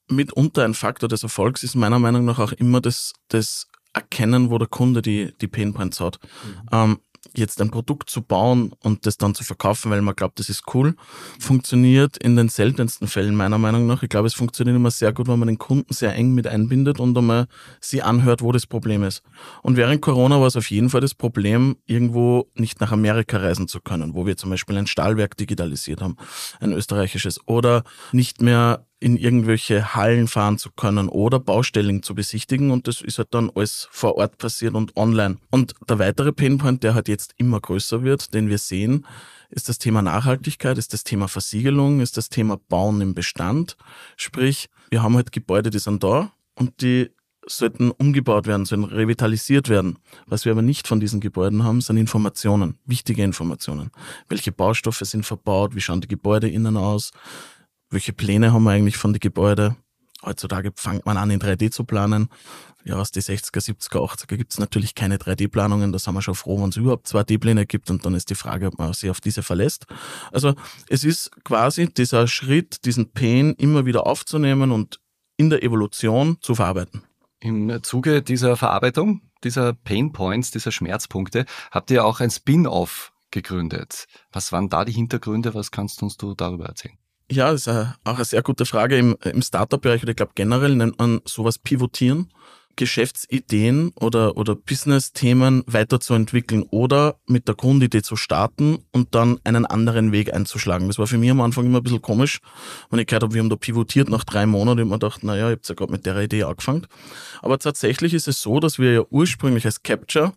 mitunter 0.10 0.66
ein 0.66 0.74
Faktor 0.74 1.10
des 1.10 1.24
Erfolgs 1.24 1.64
ist 1.64 1.76
meiner 1.76 2.00
Meinung 2.00 2.26
nach 2.26 2.40
auch 2.40 2.52
immer 2.52 2.82
das, 2.82 3.14
das 3.30 3.68
Erkennen, 3.94 4.52
wo 4.52 4.58
der 4.58 4.68
Kunde 4.68 5.02
die, 5.02 5.34
die 5.42 5.48
Painpoints 5.48 6.00
hat. 6.00 6.20
Mhm. 6.22 6.70
Ähm, 6.72 7.00
jetzt 7.36 7.62
ein 7.62 7.70
Produkt 7.70 8.10
zu 8.10 8.22
bauen 8.22 8.72
und 8.84 9.06
das 9.06 9.18
dann 9.18 9.36
zu 9.36 9.44
verkaufen, 9.44 9.92
weil 9.92 10.02
man 10.02 10.16
glaubt, 10.16 10.40
das 10.40 10.50
ist 10.50 10.64
cool, 10.74 10.96
funktioniert 11.40 12.18
in 12.18 12.36
den 12.36 12.50
seltensten 12.50 13.08
Fällen 13.08 13.36
meiner 13.36 13.58
Meinung 13.58 13.86
nach. 13.86 14.04
Ich 14.04 14.10
glaube, 14.10 14.28
es 14.28 14.34
funktioniert 14.34 14.76
immer 14.76 14.92
sehr 14.92 15.14
gut, 15.14 15.28
wenn 15.28 15.40
man 15.40 15.48
den 15.48 15.58
Kunden 15.58 15.94
sehr 15.94 16.14
eng 16.16 16.34
mit 16.34 16.48
einbindet 16.48 17.00
und 17.00 17.18
einmal 17.18 17.48
sie 17.80 18.02
anhört, 18.02 18.42
wo 18.42 18.52
das 18.52 18.66
Problem 18.66 19.04
ist. 19.04 19.22
Und 19.62 19.78
während 19.78 20.02
Corona 20.02 20.40
war 20.40 20.48
es 20.48 20.56
auf 20.56 20.70
jeden 20.72 20.90
Fall 20.90 21.02
das 21.02 21.14
Problem, 21.14 21.78
irgendwo 21.86 22.48
nicht 22.56 22.82
nach 22.82 22.92
Amerika 22.92 23.38
reisen 23.38 23.68
zu 23.68 23.82
können, 23.82 24.14
wo 24.14 24.26
wir 24.26 24.38
zum 24.38 24.50
Beispiel 24.50 24.78
ein 24.78 24.88
Stahlwerk 24.88 25.38
digitalisiert 25.38 26.02
haben, 26.02 26.18
ein 26.60 26.72
österreichisches, 26.72 27.40
oder 27.46 27.84
nicht 28.12 28.42
mehr 28.42 28.87
in 29.00 29.16
irgendwelche 29.16 29.96
Hallen 29.96 30.28
fahren 30.28 30.58
zu 30.58 30.72
können 30.72 31.08
oder 31.08 31.40
Baustellen 31.40 32.02
zu 32.02 32.16
besichtigen 32.16 32.72
und 32.72 32.88
das 32.88 33.02
ist 33.02 33.20
halt 33.20 33.28
dann 33.32 33.52
alles 33.54 33.88
vor 33.92 34.16
Ort 34.16 34.38
passiert 34.38 34.74
und 34.74 34.98
online. 34.98 35.38
Und 35.52 35.76
der 35.88 36.00
weitere 36.00 36.32
Painpoint, 36.32 36.84
der 36.84 36.96
halt 36.96 37.08
jetzt 37.08 37.34
immer 37.38 37.60
größer 37.60 38.04
wird, 38.04 38.34
den 38.34 38.50
wir 38.50 38.58
sehen, 38.58 39.06
ist 39.50 39.70
das 39.70 39.78
Thema 39.78 40.02
Nachhaltigkeit, 40.02 40.78
ist 40.78 40.94
das 40.94 41.04
Thema 41.04 41.28
Versiegelung, 41.28 42.02
ist 42.02 42.18
das 42.18 42.30
Thema 42.30 42.58
Bauen 42.58 43.00
im 43.02 43.14
Bestand. 43.14 43.78
Sprich, 44.16 44.68
wir 44.90 45.04
haben 45.04 45.16
halt 45.16 45.32
Gebäude, 45.32 45.70
die 45.70 45.80
sind 45.80 46.04
da 46.04 46.32
und 46.56 46.82
die 46.82 47.12
sollten 47.50 47.92
umgebaut 47.92 48.46
werden, 48.46 48.66
sollen 48.66 48.84
revitalisiert 48.84 49.70
werden. 49.70 50.00
Was 50.26 50.44
wir 50.44 50.52
aber 50.52 50.62
nicht 50.62 50.88
von 50.88 51.00
diesen 51.00 51.22
Gebäuden 51.22 51.64
haben, 51.64 51.82
sind 51.82 51.98
Informationen, 51.98 52.78
wichtige 52.86 53.24
Informationen. 53.24 53.92
Welche 54.28 54.52
Baustoffe 54.52 55.02
sind 55.04 55.26
verbaut, 55.26 55.76
wie 55.76 55.82
schauen 55.82 56.02
die 56.02 56.08
Gebäude 56.08 56.50
innen 56.50 56.76
aus, 56.76 57.12
welche 57.90 58.14
Pläne 58.14 58.54
haben 58.54 58.64
wir 58.64 58.72
eigentlich 58.72 58.98
von 58.98 59.14
den 59.14 59.20
Gebäuden. 59.20 59.76
Heutzutage 60.26 60.72
fängt 60.76 61.06
man 61.06 61.18
an, 61.18 61.30
in 61.30 61.40
3D 61.40 61.72
zu 61.72 61.84
planen. 61.84 62.30
Ja, 62.84 62.96
aus 62.96 63.12
den 63.12 63.22
60er, 63.22 63.60
70er, 63.60 64.00
80er 64.00 64.38
gibt 64.38 64.54
es 64.54 64.60
natürlich 64.60 64.96
keine 64.96 65.18
3D-Planungen. 65.18 65.92
Da 65.92 66.00
sind 66.00 66.14
wir 66.14 66.22
schon 66.22 66.36
froh, 66.36 66.62
wenn 66.62 66.70
es 66.70 66.78
überhaupt 66.78 67.08
2D-Pläne 67.08 67.66
gibt. 67.66 67.90
Und 67.90 68.06
dann 68.06 68.16
ist 68.16 68.30
die 68.30 68.36
Frage, 68.36 68.68
ob 68.68 68.78
man 68.78 68.94
sich 68.94 69.10
auf 69.10 69.22
diese 69.22 69.44
verlässt. 69.44 69.86
Also 70.32 70.56
es 70.90 71.04
ist 71.04 71.32
quasi 71.44 71.94
dieser 71.94 72.28
Schritt, 72.28 72.86
diesen 72.86 73.12
Pain 73.12 73.54
immer 73.54 73.86
wieder 73.86 74.08
aufzunehmen 74.08 74.72
und 74.72 75.00
in 75.38 75.50
der 75.50 75.64
Evolution 75.64 76.38
zu 76.42 76.56
verarbeiten. 76.56 77.04
Im 77.40 77.84
Zuge 77.84 78.24
dieser 78.24 78.58
Verarbeitung, 78.58 79.22
dieser 79.44 79.74
Pain 79.74 80.12
Points, 80.12 80.50
dieser 80.52 80.72
Schmerzpunkte, 80.72 81.46
habt 81.72 81.92
ihr 81.92 82.04
auch 82.04 82.20
ein 82.20 82.32
Spin-off 82.32 83.14
gegründet. 83.30 84.08
Was 84.32 84.52
waren 84.52 84.70
da 84.70 84.84
die 84.86 84.94
Hintergründe? 84.94 85.54
Was 85.54 85.72
kannst 85.72 86.02
uns 86.02 86.18
du 86.18 86.34
darüber 86.34 86.66
erzählen? 86.66 86.98
Ja, 87.30 87.52
das 87.52 87.68
ist 87.68 87.68
auch 88.06 88.16
eine 88.16 88.26
sehr 88.26 88.42
gute 88.42 88.66
Frage. 88.66 88.98
Im, 88.98 89.18
im 89.24 89.42
Startup-Bereich 89.42 90.02
oder 90.02 90.12
ich 90.12 90.16
glaube 90.16 90.32
generell 90.36 90.76
nennt 90.76 90.98
man 90.98 91.20
sowas 91.26 91.60
Pivotieren. 91.60 92.32
Geschäftsideen 92.78 93.92
oder, 94.00 94.38
oder 94.38 94.56
Business-Themen 94.56 95.64
weiterzuentwickeln 95.68 96.64
oder 96.70 97.16
mit 97.26 97.48
der 97.48 97.56
Grundidee 97.56 98.04
zu 98.04 98.16
starten 98.16 98.78
und 98.94 99.14
dann 99.16 99.40
einen 99.44 99.66
anderen 99.66 100.12
Weg 100.12 100.34
einzuschlagen. 100.34 100.88
Das 100.88 101.00
war 101.00 101.08
für 101.08 101.18
mich 101.18 101.32
am 101.32 101.42
Anfang 101.42 101.66
immer 101.66 101.80
ein 101.80 101.84
bisschen 101.84 102.02
komisch, 102.02 102.40
wenn 102.90 103.00
ich 103.00 103.08
gehört 103.08 103.24
habe, 103.24 103.34
wir 103.34 103.42
haben 103.42 103.50
da 103.50 103.56
pivotiert 103.56 104.10
nach 104.10 104.24
drei 104.24 104.46
Monaten 104.46 104.82
und 104.82 104.90
mir 104.90 105.00
gedacht, 105.00 105.24
naja, 105.24 105.50
ich 105.50 105.58
habe 105.58 105.62
ja 105.68 105.76
gerade 105.76 105.92
mit 105.92 106.06
der 106.06 106.18
Idee 106.18 106.44
angefangen. 106.44 106.88
Aber 107.42 107.58
tatsächlich 107.58 108.14
ist 108.14 108.28
es 108.28 108.42
so, 108.42 108.60
dass 108.60 108.80
wir 108.80 108.94
ja 108.94 109.02
ursprünglich 109.10 109.66
als 109.66 109.82
Capture 109.82 110.34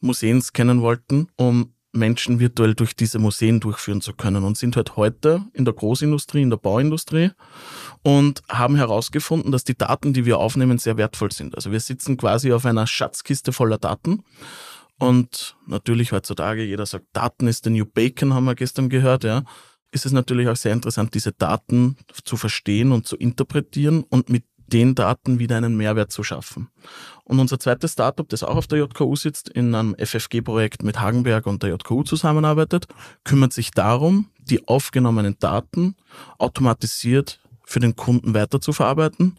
Museen 0.00 0.42
kennen 0.52 0.82
wollten, 0.82 1.28
um 1.36 1.73
Menschen 1.94 2.40
virtuell 2.40 2.74
durch 2.74 2.96
diese 2.96 3.18
Museen 3.18 3.60
durchführen 3.60 4.00
zu 4.00 4.12
können 4.12 4.44
und 4.44 4.58
sind 4.58 4.76
halt 4.76 4.96
heute 4.96 5.44
in 5.52 5.64
der 5.64 5.74
Großindustrie, 5.74 6.42
in 6.42 6.50
der 6.50 6.56
Bauindustrie 6.56 7.30
und 8.02 8.42
haben 8.48 8.76
herausgefunden, 8.76 9.52
dass 9.52 9.64
die 9.64 9.76
Daten, 9.76 10.12
die 10.12 10.26
wir 10.26 10.38
aufnehmen, 10.38 10.78
sehr 10.78 10.96
wertvoll 10.96 11.32
sind. 11.32 11.54
Also 11.54 11.72
wir 11.72 11.80
sitzen 11.80 12.16
quasi 12.16 12.52
auf 12.52 12.66
einer 12.66 12.86
Schatzkiste 12.86 13.52
voller 13.52 13.78
Daten 13.78 14.24
und 14.98 15.56
natürlich 15.66 16.12
heutzutage, 16.12 16.64
jeder 16.64 16.86
sagt, 16.86 17.06
Daten 17.12 17.46
ist 17.46 17.64
the 17.64 17.70
new 17.70 17.84
bacon, 17.84 18.34
haben 18.34 18.44
wir 18.44 18.54
gestern 18.54 18.88
gehört, 18.88 19.24
ja. 19.24 19.44
Ist 19.90 20.06
es 20.06 20.12
natürlich 20.12 20.48
auch 20.48 20.56
sehr 20.56 20.72
interessant, 20.72 21.14
diese 21.14 21.32
Daten 21.32 21.96
zu 22.24 22.36
verstehen 22.36 22.90
und 22.90 23.06
zu 23.06 23.16
interpretieren 23.16 24.02
und 24.02 24.28
mit 24.28 24.44
den 24.66 24.94
Daten 24.94 25.38
wieder 25.38 25.56
einen 25.56 25.76
Mehrwert 25.76 26.10
zu 26.10 26.22
schaffen. 26.22 26.68
Und 27.24 27.40
unser 27.40 27.58
zweites 27.58 27.92
Startup, 27.92 28.28
das 28.28 28.42
auch 28.42 28.56
auf 28.56 28.66
der 28.66 28.78
JKU 28.78 29.16
sitzt, 29.16 29.48
in 29.48 29.74
einem 29.74 29.94
FFG-Projekt 29.96 30.82
mit 30.82 31.00
Hagenberg 31.00 31.46
und 31.46 31.62
der 31.62 31.70
JKU 31.70 32.02
zusammenarbeitet, 32.02 32.86
kümmert 33.24 33.52
sich 33.52 33.70
darum, 33.70 34.28
die 34.38 34.66
aufgenommenen 34.68 35.36
Daten 35.38 35.96
automatisiert 36.38 37.40
für 37.64 37.80
den 37.80 37.96
Kunden 37.96 38.34
weiterzuverarbeiten 38.34 39.38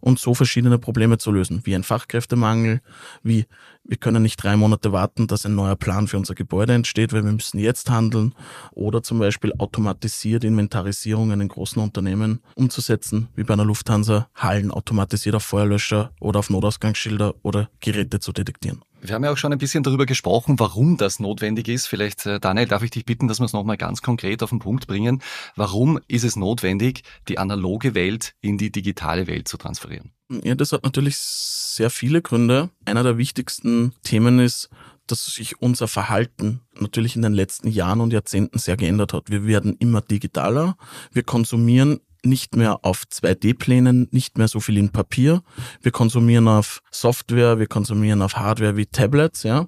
und 0.00 0.18
so 0.18 0.34
verschiedene 0.34 0.78
Probleme 0.78 1.18
zu 1.18 1.30
lösen, 1.30 1.60
wie 1.64 1.74
ein 1.74 1.84
Fachkräftemangel, 1.84 2.80
wie 3.22 3.46
wir 3.84 3.96
können 3.96 4.22
nicht 4.22 4.36
drei 4.36 4.56
Monate 4.56 4.92
warten, 4.92 5.26
dass 5.26 5.46
ein 5.46 5.54
neuer 5.54 5.76
Plan 5.76 6.06
für 6.06 6.16
unser 6.16 6.34
Gebäude 6.34 6.74
entsteht, 6.74 7.12
weil 7.12 7.24
wir 7.24 7.32
müssen 7.32 7.58
jetzt 7.58 7.90
handeln 7.90 8.34
oder 8.72 9.02
zum 9.02 9.18
Beispiel 9.18 9.52
automatisiert 9.58 10.44
Inventarisierungen 10.44 11.40
in 11.40 11.48
großen 11.48 11.82
Unternehmen 11.82 12.40
umzusetzen, 12.54 13.28
wie 13.34 13.44
bei 13.44 13.54
einer 13.54 13.64
Lufthansa, 13.64 14.28
Hallen 14.34 14.70
automatisiert 14.70 15.34
auf 15.34 15.44
Feuerlöscher 15.44 16.12
oder 16.20 16.38
auf 16.38 16.50
Notausgangsschilder 16.50 17.34
oder 17.42 17.68
Geräte 17.80 18.20
zu 18.20 18.32
detektieren. 18.32 18.82
Wir 19.02 19.14
haben 19.14 19.24
ja 19.24 19.32
auch 19.32 19.38
schon 19.38 19.52
ein 19.52 19.58
bisschen 19.58 19.82
darüber 19.82 20.04
gesprochen, 20.04 20.58
warum 20.58 20.98
das 20.98 21.20
notwendig 21.20 21.68
ist. 21.68 21.86
Vielleicht, 21.86 22.26
äh, 22.26 22.38
Daniel, 22.38 22.66
darf 22.66 22.82
ich 22.82 22.90
dich 22.90 23.06
bitten, 23.06 23.28
dass 23.28 23.40
wir 23.40 23.46
es 23.46 23.54
nochmal 23.54 23.78
ganz 23.78 24.02
konkret 24.02 24.42
auf 24.42 24.50
den 24.50 24.58
Punkt 24.58 24.86
bringen. 24.86 25.22
Warum 25.56 25.98
ist 26.06 26.24
es 26.24 26.36
notwendig, 26.36 27.02
die 27.28 27.38
analoge 27.38 27.94
Welt 27.94 28.34
in 28.42 28.58
die 28.58 28.70
digitale 28.70 29.26
Welt 29.26 29.48
zu 29.48 29.56
transferieren? 29.56 30.12
Ja, 30.30 30.54
das 30.54 30.72
hat 30.72 30.84
natürlich 30.84 31.16
sehr 31.18 31.90
viele 31.90 32.22
Gründe. 32.22 32.70
Einer 32.84 33.02
der 33.02 33.18
wichtigsten 33.18 33.92
Themen 34.04 34.38
ist, 34.38 34.68
dass 35.08 35.26
sich 35.26 35.60
unser 35.60 35.88
Verhalten 35.88 36.60
natürlich 36.78 37.16
in 37.16 37.22
den 37.22 37.32
letzten 37.32 37.68
Jahren 37.68 38.00
und 38.00 38.12
Jahrzehnten 38.12 38.58
sehr 38.58 38.76
geändert 38.76 39.12
hat. 39.12 39.30
Wir 39.30 39.44
werden 39.46 39.74
immer 39.80 40.00
digitaler. 40.00 40.76
Wir 41.12 41.24
konsumieren 41.24 42.00
nicht 42.24 42.54
mehr 42.54 42.84
auf 42.84 43.04
2D-Plänen, 43.10 44.08
nicht 44.12 44.38
mehr 44.38 44.46
so 44.46 44.60
viel 44.60 44.76
in 44.76 44.90
Papier. 44.90 45.42
Wir 45.82 45.90
konsumieren 45.90 46.46
auf 46.46 46.82
Software, 46.92 47.58
wir 47.58 47.66
konsumieren 47.66 48.22
auf 48.22 48.36
Hardware 48.36 48.76
wie 48.76 48.86
Tablets, 48.86 49.42
ja. 49.42 49.66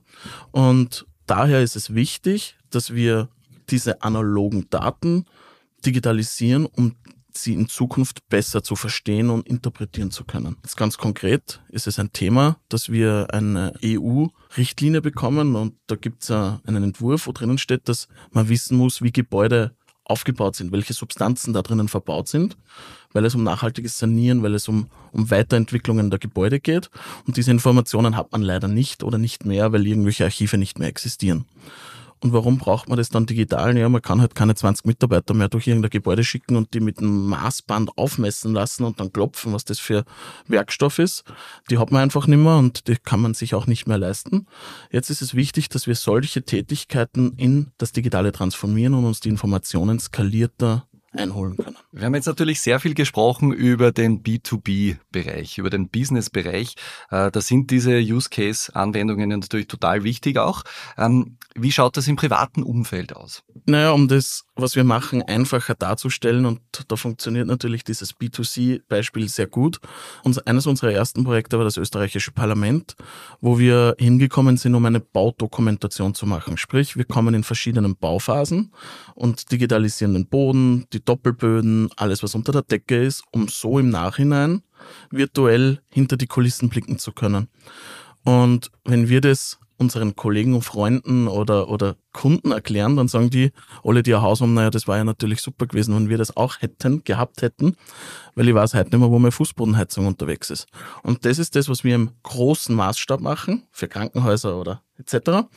Und 0.52 1.06
daher 1.26 1.62
ist 1.62 1.76
es 1.76 1.94
wichtig, 1.94 2.56
dass 2.70 2.94
wir 2.94 3.28
diese 3.70 4.02
analogen 4.02 4.68
Daten 4.70 5.24
digitalisieren, 5.84 6.66
um 6.66 6.94
sie 7.36 7.54
in 7.54 7.68
Zukunft 7.68 8.28
besser 8.28 8.62
zu 8.62 8.76
verstehen 8.76 9.30
und 9.30 9.46
interpretieren 9.48 10.10
zu 10.10 10.24
können. 10.24 10.56
Jetzt 10.62 10.76
ganz 10.76 10.98
konkret 10.98 11.60
ist 11.68 11.86
es 11.86 11.98
ein 11.98 12.12
Thema, 12.12 12.56
dass 12.68 12.90
wir 12.90 13.28
eine 13.32 13.72
EU-Richtlinie 13.84 15.00
bekommen 15.00 15.56
und 15.56 15.74
da 15.86 15.96
gibt 15.96 16.22
es 16.22 16.30
einen 16.30 16.82
Entwurf, 16.82 17.26
wo 17.26 17.32
drinnen 17.32 17.58
steht, 17.58 17.88
dass 17.88 18.08
man 18.30 18.48
wissen 18.48 18.76
muss, 18.76 19.02
wie 19.02 19.12
Gebäude 19.12 19.74
aufgebaut 20.04 20.56
sind, 20.56 20.72
welche 20.72 20.92
Substanzen 20.92 21.52
da 21.52 21.62
drinnen 21.62 21.88
verbaut 21.88 22.28
sind, 22.28 22.56
weil 23.12 23.24
es 23.24 23.34
um 23.34 23.42
nachhaltiges 23.42 23.98
Sanieren, 23.98 24.42
weil 24.42 24.54
es 24.54 24.68
um, 24.68 24.88
um 25.12 25.30
Weiterentwicklungen 25.30 26.10
der 26.10 26.18
Gebäude 26.18 26.60
geht. 26.60 26.90
Und 27.26 27.36
diese 27.36 27.50
Informationen 27.50 28.16
hat 28.16 28.32
man 28.32 28.42
leider 28.42 28.68
nicht 28.68 29.04
oder 29.04 29.18
nicht 29.18 29.44
mehr, 29.44 29.72
weil 29.72 29.86
irgendwelche 29.86 30.24
Archive 30.24 30.58
nicht 30.58 30.78
mehr 30.78 30.88
existieren. 30.88 31.44
Und 32.22 32.32
warum 32.32 32.58
braucht 32.58 32.88
man 32.88 32.98
das 32.98 33.08
dann 33.08 33.26
digital? 33.26 33.76
Ja, 33.76 33.88
man 33.88 34.00
kann 34.00 34.20
halt 34.20 34.36
keine 34.36 34.54
20 34.54 34.86
Mitarbeiter 34.86 35.34
mehr 35.34 35.48
durch 35.48 35.66
irgendein 35.66 35.90
Gebäude 35.90 36.22
schicken 36.22 36.54
und 36.54 36.72
die 36.72 36.78
mit 36.78 36.98
einem 36.98 37.26
Maßband 37.28 37.98
aufmessen 37.98 38.54
lassen 38.54 38.84
und 38.84 39.00
dann 39.00 39.12
klopfen, 39.12 39.52
was 39.52 39.64
das 39.64 39.80
für 39.80 40.04
Werkstoff 40.46 41.00
ist. 41.00 41.24
Die 41.68 41.78
hat 41.78 41.90
man 41.90 42.00
einfach 42.02 42.28
nicht 42.28 42.38
mehr 42.38 42.58
und 42.58 42.86
die 42.86 42.94
kann 42.94 43.20
man 43.20 43.34
sich 43.34 43.56
auch 43.56 43.66
nicht 43.66 43.88
mehr 43.88 43.98
leisten. 43.98 44.46
Jetzt 44.92 45.10
ist 45.10 45.20
es 45.20 45.34
wichtig, 45.34 45.68
dass 45.68 45.88
wir 45.88 45.96
solche 45.96 46.42
Tätigkeiten 46.42 47.32
in 47.38 47.72
das 47.78 47.90
Digitale 47.90 48.30
transformieren 48.30 48.94
und 48.94 49.04
uns 49.04 49.18
die 49.18 49.28
Informationen 49.28 49.98
skalierter 49.98 50.86
einholen 51.12 51.56
können. 51.56 51.76
Wir 51.92 52.06
haben 52.06 52.14
jetzt 52.14 52.26
natürlich 52.26 52.60
sehr 52.60 52.80
viel 52.80 52.94
gesprochen 52.94 53.52
über 53.52 53.92
den 53.92 54.22
B2B-Bereich, 54.22 55.58
über 55.58 55.68
den 55.68 55.88
Business-Bereich. 55.88 56.74
Äh, 57.10 57.30
da 57.30 57.40
sind 57.40 57.70
diese 57.70 57.98
Use-Case-Anwendungen 57.98 59.28
natürlich 59.28 59.68
total 59.68 60.04
wichtig 60.04 60.38
auch. 60.38 60.62
Ähm, 60.96 61.36
wie 61.54 61.70
schaut 61.70 61.96
das 61.98 62.08
im 62.08 62.16
privaten 62.16 62.62
Umfeld 62.62 63.14
aus? 63.14 63.42
Naja, 63.66 63.90
um 63.90 64.08
das, 64.08 64.44
was 64.56 64.74
wir 64.74 64.84
machen, 64.84 65.22
einfacher 65.22 65.74
darzustellen 65.74 66.46
und 66.46 66.60
da 66.88 66.96
funktioniert 66.96 67.46
natürlich 67.46 67.84
dieses 67.84 68.16
B2C-Beispiel 68.16 69.28
sehr 69.28 69.46
gut. 69.46 69.78
Und 70.24 70.46
eines 70.46 70.66
unserer 70.66 70.92
ersten 70.92 71.24
Projekte 71.24 71.58
war 71.58 71.64
das 71.64 71.76
österreichische 71.76 72.32
Parlament, 72.32 72.96
wo 73.40 73.58
wir 73.58 73.94
hingekommen 73.98 74.56
sind, 74.56 74.74
um 74.74 74.84
eine 74.86 75.00
Baudokumentation 75.00 76.14
zu 76.14 76.26
machen. 76.26 76.56
Sprich, 76.56 76.96
wir 76.96 77.04
kommen 77.04 77.34
in 77.34 77.44
verschiedenen 77.44 77.96
Bauphasen 77.96 78.72
und 79.14 79.52
digitalisieren 79.52 80.14
den 80.14 80.26
Boden, 80.26 80.86
die 80.92 81.01
Doppelböden, 81.04 81.90
alles, 81.96 82.22
was 82.22 82.34
unter 82.34 82.52
der 82.52 82.62
Decke 82.62 83.02
ist, 83.02 83.24
um 83.32 83.48
so 83.48 83.78
im 83.78 83.90
Nachhinein 83.90 84.62
virtuell 85.10 85.80
hinter 85.88 86.16
die 86.16 86.26
Kulissen 86.26 86.68
blicken 86.68 86.98
zu 86.98 87.12
können. 87.12 87.48
Und 88.24 88.70
wenn 88.84 89.08
wir 89.08 89.20
das 89.20 89.58
unseren 89.82 90.14
Kollegen 90.14 90.54
und 90.54 90.62
Freunden 90.62 91.26
oder, 91.26 91.68
oder 91.68 91.96
Kunden 92.12 92.52
erklären, 92.52 92.96
dann 92.96 93.08
sagen 93.08 93.30
die, 93.30 93.50
alle, 93.82 94.02
die 94.02 94.14
ein 94.14 94.22
Haus 94.22 94.40
haben, 94.40 94.54
naja, 94.54 94.70
das 94.70 94.86
war 94.86 94.96
ja 94.96 95.04
natürlich 95.04 95.40
super 95.40 95.66
gewesen, 95.66 95.94
wenn 95.94 96.08
wir 96.08 96.18
das 96.18 96.36
auch 96.36 96.60
hätten, 96.60 97.02
gehabt 97.04 97.42
hätten, 97.42 97.76
weil 98.34 98.48
ich 98.48 98.54
weiß 98.54 98.74
heute 98.74 98.90
nicht 98.90 99.00
mehr, 99.00 99.10
wo 99.10 99.18
meine 99.18 99.32
Fußbodenheizung 99.32 100.06
unterwegs 100.06 100.50
ist. 100.50 100.66
Und 101.02 101.24
das 101.24 101.38
ist 101.38 101.56
das, 101.56 101.68
was 101.68 101.84
wir 101.84 101.96
im 101.96 102.12
großen 102.22 102.74
Maßstab 102.74 103.20
machen, 103.20 103.64
für 103.72 103.88
Krankenhäuser 103.88 104.56
oder 104.56 104.82
etc. 104.98 105.48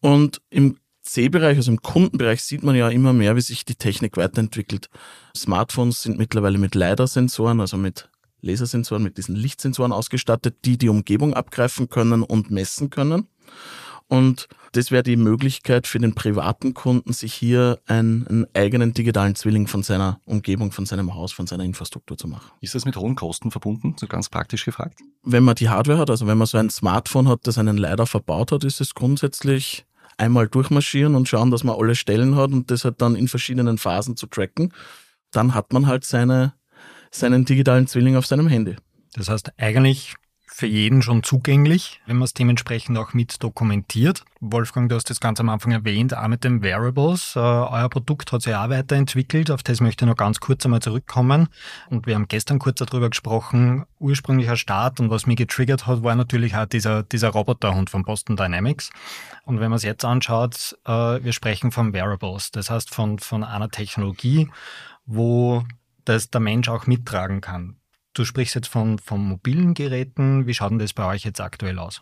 Und 0.00 0.40
im 0.50 0.78
C-Bereich, 1.08 1.56
also 1.56 1.72
im 1.72 1.82
Kundenbereich, 1.82 2.42
sieht 2.42 2.62
man 2.62 2.76
ja 2.76 2.88
immer 2.88 3.12
mehr, 3.12 3.36
wie 3.36 3.40
sich 3.40 3.64
die 3.64 3.74
Technik 3.74 4.16
weiterentwickelt. 4.16 4.88
Smartphones 5.36 6.02
sind 6.02 6.18
mittlerweile 6.18 6.58
mit 6.58 6.74
LiDAR-Sensoren, 6.74 7.60
also 7.60 7.76
mit 7.76 8.08
Lasersensoren, 8.40 9.02
mit 9.02 9.18
diesen 9.18 9.34
Lichtsensoren 9.34 9.92
ausgestattet, 9.92 10.56
die 10.64 10.78
die 10.78 10.88
Umgebung 10.88 11.34
abgreifen 11.34 11.88
können 11.88 12.22
und 12.22 12.50
messen 12.50 12.90
können. 12.90 13.26
Und 14.08 14.48
das 14.72 14.90
wäre 14.90 15.02
die 15.02 15.16
Möglichkeit 15.16 15.86
für 15.86 15.98
den 15.98 16.14
privaten 16.14 16.72
Kunden, 16.72 17.12
sich 17.12 17.34
hier 17.34 17.78
einen, 17.86 18.26
einen, 18.26 18.46
eigenen 18.54 18.94
digitalen 18.94 19.34
Zwilling 19.34 19.66
von 19.66 19.82
seiner 19.82 20.20
Umgebung, 20.24 20.72
von 20.72 20.86
seinem 20.86 21.14
Haus, 21.14 21.32
von 21.32 21.46
seiner 21.46 21.64
Infrastruktur 21.64 22.16
zu 22.16 22.26
machen. 22.26 22.50
Ist 22.60 22.74
das 22.74 22.86
mit 22.86 22.96
hohen 22.96 23.16
Kosten 23.16 23.50
verbunden, 23.50 23.96
so 23.98 24.06
ganz 24.06 24.30
praktisch 24.30 24.64
gefragt? 24.64 25.00
Wenn 25.22 25.44
man 25.44 25.56
die 25.56 25.68
Hardware 25.68 25.98
hat, 25.98 26.10
also 26.10 26.26
wenn 26.26 26.38
man 26.38 26.46
so 26.46 26.56
ein 26.56 26.70
Smartphone 26.70 27.28
hat, 27.28 27.40
das 27.42 27.58
einen 27.58 27.76
leider 27.76 28.06
verbaut 28.06 28.52
hat, 28.52 28.64
ist 28.64 28.80
es 28.80 28.94
grundsätzlich 28.94 29.84
einmal 30.18 30.48
durchmarschieren 30.48 31.14
und 31.14 31.28
schauen, 31.28 31.50
dass 31.50 31.64
man 31.64 31.76
alle 31.76 31.94
Stellen 31.94 32.36
hat 32.36 32.52
und 32.52 32.70
das 32.70 32.84
halt 32.84 33.00
dann 33.00 33.16
in 33.16 33.28
verschiedenen 33.28 33.78
Phasen 33.78 34.16
zu 34.16 34.26
tracken. 34.26 34.72
Dann 35.30 35.54
hat 35.54 35.72
man 35.72 35.86
halt 35.86 36.04
seine, 36.04 36.54
seinen 37.10 37.44
digitalen 37.44 37.86
Zwilling 37.86 38.16
auf 38.16 38.26
seinem 38.26 38.48
Handy. 38.48 38.76
Das 39.14 39.28
heißt, 39.28 39.52
eigentlich 39.56 40.14
für 40.58 40.66
jeden 40.66 41.02
schon 41.02 41.22
zugänglich, 41.22 42.00
wenn 42.06 42.16
man 42.16 42.24
es 42.24 42.34
dementsprechend 42.34 42.98
auch 42.98 43.14
mit 43.14 43.44
dokumentiert. 43.44 44.24
Wolfgang, 44.40 44.88
du 44.88 44.96
hast 44.96 45.08
das 45.08 45.20
ganz 45.20 45.38
am 45.38 45.48
Anfang 45.50 45.70
erwähnt, 45.70 46.16
auch 46.16 46.26
mit 46.26 46.42
den 46.42 46.62
Wearables. 46.62 47.36
Äh, 47.36 47.38
euer 47.38 47.88
Produkt 47.88 48.32
hat 48.32 48.42
sich 48.42 48.56
auch 48.56 48.68
weiterentwickelt, 48.68 49.52
auf 49.52 49.62
das 49.62 49.80
möchte 49.80 50.04
ich 50.04 50.08
noch 50.08 50.16
ganz 50.16 50.40
kurz 50.40 50.64
einmal 50.64 50.82
zurückkommen. 50.82 51.46
Und 51.90 52.08
wir 52.08 52.16
haben 52.16 52.26
gestern 52.26 52.58
kurz 52.58 52.80
darüber 52.80 53.08
gesprochen, 53.08 53.84
ursprünglicher 54.00 54.56
Start 54.56 54.98
und 54.98 55.10
was 55.10 55.26
mich 55.26 55.36
getriggert 55.36 55.86
hat, 55.86 56.02
war 56.02 56.16
natürlich 56.16 56.56
auch 56.56 56.66
dieser, 56.66 57.04
dieser 57.04 57.28
Roboterhund 57.28 57.88
von 57.88 58.02
Boston 58.02 58.36
Dynamics. 58.36 58.90
Und 59.44 59.60
wenn 59.60 59.70
man 59.70 59.76
es 59.76 59.84
jetzt 59.84 60.04
anschaut, 60.04 60.76
äh, 60.86 60.90
wir 60.90 61.32
sprechen 61.32 61.70
von 61.70 61.92
Wearables, 61.92 62.50
das 62.50 62.68
heißt 62.68 62.92
von, 62.92 63.20
von 63.20 63.44
einer 63.44 63.68
Technologie, 63.68 64.48
wo 65.06 65.62
das 66.04 66.30
der 66.30 66.40
Mensch 66.40 66.68
auch 66.68 66.88
mittragen 66.88 67.40
kann. 67.40 67.77
Du 68.18 68.24
sprichst 68.24 68.56
jetzt 68.56 68.66
von, 68.66 68.98
von 68.98 69.24
mobilen 69.24 69.74
Geräten. 69.74 70.48
Wie 70.48 70.52
schaut 70.52 70.72
denn 70.72 70.80
das 70.80 70.92
bei 70.92 71.06
euch 71.06 71.22
jetzt 71.22 71.40
aktuell 71.40 71.78
aus? 71.78 72.00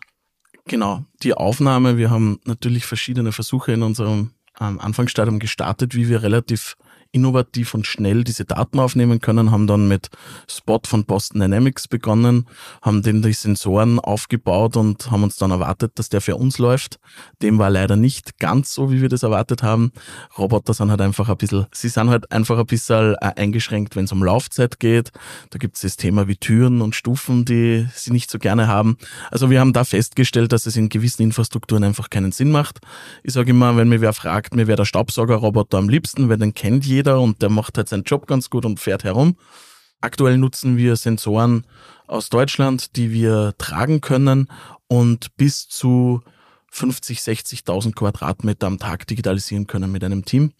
Genau, 0.65 1.05
die 1.21 1.35
Aufnahme. 1.35 1.97
Wir 1.97 2.09
haben 2.09 2.39
natürlich 2.43 2.87
verschiedene 2.87 3.31
Versuche 3.31 3.71
in 3.71 3.83
unserem 3.83 4.31
ähm, 4.59 4.79
Anfangsstadium 4.79 5.37
gestartet, 5.37 5.93
wie 5.93 6.09
wir 6.09 6.23
relativ 6.23 6.75
innovativ 7.11 7.73
und 7.73 7.87
schnell 7.87 8.23
diese 8.23 8.45
Daten 8.45 8.79
aufnehmen 8.79 9.19
können, 9.19 9.51
haben 9.51 9.67
dann 9.67 9.87
mit 9.87 10.09
Spot 10.49 10.81
von 10.85 11.05
Boston 11.05 11.41
Dynamics 11.41 11.87
begonnen, 11.87 12.45
haben 12.81 13.01
den 13.01 13.21
die 13.21 13.33
Sensoren 13.33 13.99
aufgebaut 13.99 14.77
und 14.77 15.11
haben 15.11 15.23
uns 15.23 15.37
dann 15.37 15.51
erwartet, 15.51 15.93
dass 15.95 16.09
der 16.09 16.21
für 16.21 16.35
uns 16.35 16.57
läuft. 16.57 16.99
Dem 17.41 17.59
war 17.59 17.69
leider 17.69 17.95
nicht 17.95 18.39
ganz 18.39 18.73
so, 18.73 18.91
wie 18.91 19.01
wir 19.01 19.09
das 19.09 19.23
erwartet 19.23 19.63
haben. 19.63 19.91
Roboter 20.37 20.73
sind 20.73 20.91
halt 20.91 21.01
einfach 21.01 21.29
ein 21.29 21.37
bisschen, 21.37 21.65
sie 21.73 21.89
sind 21.89 22.09
halt 22.09 22.31
einfach 22.31 22.57
ein 22.57 22.65
bisschen 22.65 23.15
äh, 23.21 23.33
eingeschränkt, 23.35 23.95
wenn 23.95 24.05
es 24.05 24.11
um 24.11 24.23
Laufzeit 24.23 24.79
geht. 24.79 25.11
Da 25.49 25.57
gibt 25.57 25.75
es 25.75 25.81
das 25.81 25.97
Thema 25.97 26.27
wie 26.27 26.35
Türen 26.35 26.81
und 26.81 26.95
Stufen, 26.95 27.45
die 27.45 27.87
sie 27.93 28.11
nicht 28.11 28.29
so 28.29 28.39
gerne 28.39 28.67
haben. 28.67 28.97
Also 29.31 29.49
wir 29.49 29.59
haben 29.59 29.73
da 29.73 29.83
festgestellt, 29.83 30.51
dass 30.51 30.65
es 30.65 30.75
in 30.75 30.89
gewissen 30.89 31.23
Infrastrukturen 31.23 31.83
einfach 31.83 32.09
keinen 32.09 32.31
Sinn 32.31 32.51
macht. 32.51 32.79
Ich 33.23 33.33
sage 33.33 33.51
immer, 33.51 33.77
wenn 33.77 33.89
mir 33.89 34.01
wer 34.01 34.13
fragt, 34.13 34.55
mir 34.55 34.67
wäre 34.67 34.77
der 34.77 34.85
Staubsaugerroboter 34.85 35.77
am 35.77 35.89
liebsten, 35.89 36.29
weil 36.29 36.37
den 36.37 36.53
kennt 36.53 36.85
jeder 36.85 36.96
jeder 36.97 37.21
und 37.21 37.43
der 37.43 37.49
macht 37.49 37.77
halt 37.77 37.89
seinen 37.89 38.03
Job 38.03 38.25
ganz 38.25 38.49
gut 38.49 38.65
und 38.65 38.79
fährt 38.79 39.03
herum. 39.03 39.37
Aktuell 40.01 40.37
nutzen 40.37 40.77
wir 40.77 40.95
Sensoren 40.95 41.65
aus 42.07 42.29
Deutschland, 42.29 42.95
die 42.95 43.11
wir 43.11 43.53
tragen 43.57 44.01
können 44.01 44.47
und 44.87 45.35
bis 45.37 45.67
zu 45.67 46.21
50, 46.71 47.19
60.000 47.19 47.93
Quadratmeter 47.93 48.67
am 48.67 48.79
Tag 48.79 49.05
digitalisieren 49.05 49.67
können 49.67 49.91
mit 49.91 50.03
einem 50.03 50.25
Team. 50.25 50.53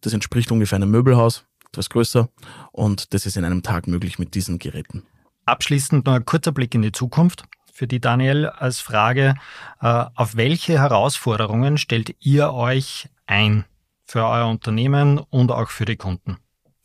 Das 0.00 0.14
entspricht 0.14 0.50
ungefähr 0.50 0.76
einem 0.76 0.90
Möbelhaus, 0.90 1.44
etwas 1.68 1.90
größer 1.90 2.28
und 2.72 3.12
das 3.12 3.26
ist 3.26 3.36
in 3.36 3.44
einem 3.44 3.62
Tag 3.62 3.86
möglich 3.86 4.18
mit 4.18 4.34
diesen 4.34 4.58
Geräten. 4.58 5.02
Abschließend 5.44 6.06
noch 6.06 6.14
ein 6.14 6.24
kurzer 6.24 6.52
Blick 6.52 6.74
in 6.74 6.82
die 6.82 6.92
Zukunft. 6.92 7.44
Für 7.70 7.86
die 7.86 8.00
Daniel 8.00 8.46
als 8.46 8.80
Frage, 8.80 9.34
äh, 9.80 10.04
auf 10.14 10.36
welche 10.36 10.78
Herausforderungen 10.78 11.78
stellt 11.78 12.14
ihr 12.20 12.52
euch 12.52 13.08
ein 13.26 13.64
für 14.12 14.26
euer 14.26 14.46
Unternehmen 14.46 15.18
und 15.30 15.50
auch 15.50 15.70
für 15.70 15.86
die 15.86 15.96
Kunden? 15.96 16.36